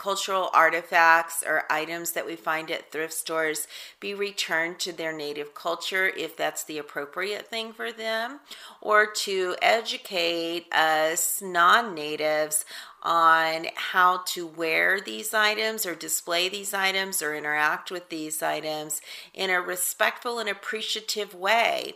[0.00, 3.68] cultural artifacts or items that we find at thrift stores
[4.00, 8.40] be returned to their native culture if that's the appropriate thing for them,
[8.80, 12.64] or to educate us non natives
[13.02, 19.02] on how to wear these items or display these items or interact with these items
[19.34, 21.94] in a respectful and appreciative way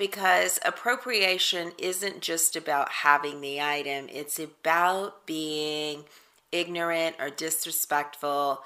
[0.00, 6.04] because appropriation isn't just about having the item, it's about being
[6.50, 8.62] ignorant or disrespectful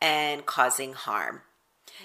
[0.00, 1.42] and causing harm.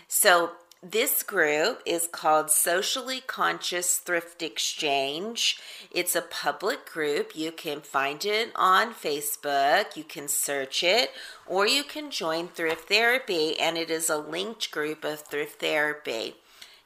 [0.09, 0.51] So,
[0.83, 5.57] this group is called Socially Conscious Thrift Exchange.
[5.89, 7.37] It's a public group.
[7.37, 9.95] You can find it on Facebook.
[9.95, 11.11] You can search it,
[11.47, 16.35] or you can join Thrift Therapy, and it is a linked group of thrift therapy.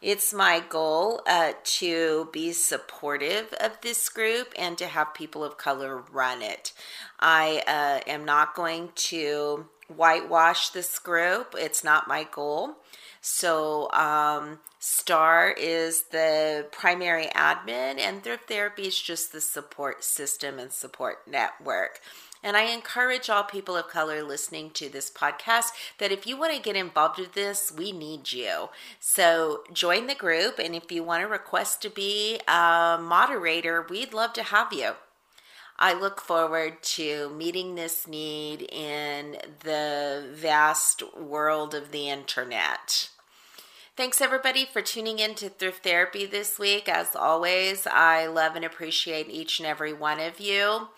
[0.02, 5.58] It's my goal uh, to be supportive of this group and to have people of
[5.58, 6.72] color run it.
[7.20, 12.76] I uh, am not going to whitewash this group, it's not my goal.
[13.22, 20.60] So, um, STAR is the primary admin, and Thrift Therapy is just the support system
[20.60, 22.00] and support network.
[22.44, 26.56] And I encourage all people of color listening to this podcast that if you want
[26.56, 28.70] to get involved with this, we need you.
[29.00, 30.60] So join the group.
[30.60, 34.94] And if you want to request to be a moderator, we'd love to have you.
[35.80, 43.10] I look forward to meeting this need in the vast world of the internet.
[43.96, 46.88] Thanks everybody for tuning in to Thrift Therapy this week.
[46.88, 50.90] As always, I love and appreciate each and every one of you.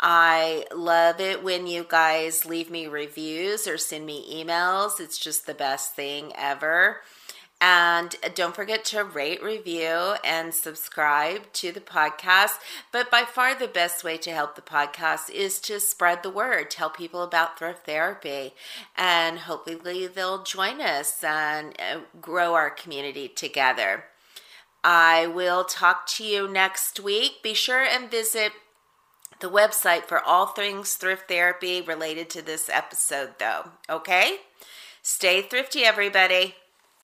[0.00, 5.00] I love it when you guys leave me reviews or send me emails.
[5.00, 6.98] It's just the best thing ever.
[7.60, 12.52] And don't forget to rate, review, and subscribe to the podcast.
[12.92, 16.70] But by far the best way to help the podcast is to spread the word,
[16.70, 18.54] tell people about thrift therapy,
[18.96, 24.04] and hopefully they'll join us and uh, grow our community together.
[24.84, 27.42] I will talk to you next week.
[27.42, 28.52] Be sure and visit
[29.40, 33.70] the website for all things thrift therapy related to this episode, though.
[33.88, 34.38] Okay?
[35.02, 36.54] Stay thrifty, everybody.